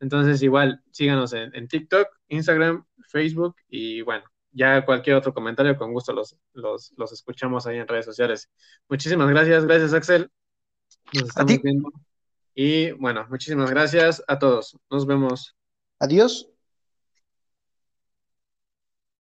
Entonces, 0.00 0.42
igual, 0.42 0.82
síganos 0.90 1.34
en, 1.34 1.68
TikTok, 1.68 2.08
Instagram, 2.28 2.86
Facebook 3.08 3.56
y 3.68 4.00
bueno, 4.00 4.24
ya 4.52 4.84
cualquier 4.86 5.16
otro 5.16 5.34
comentario, 5.34 5.76
con 5.76 5.92
gusto 5.92 6.12
los, 6.12 6.36
los, 6.54 6.92
los 6.96 7.12
escuchamos 7.12 7.66
ahí 7.66 7.78
en 7.78 7.86
redes 7.86 8.06
sociales. 8.06 8.50
Muchísimas 8.88 9.28
gracias, 9.28 9.66
gracias 9.66 9.92
Axel. 9.92 10.30
Nos 11.12 11.28
estamos 11.28 11.62
viendo. 11.62 11.92
Y 12.54 12.92
bueno, 12.92 13.26
muchísimas 13.28 13.70
gracias 13.70 14.22
a 14.26 14.38
todos. 14.38 14.76
Nos 14.90 15.06
vemos. 15.06 15.56
Adiós. 15.98 16.50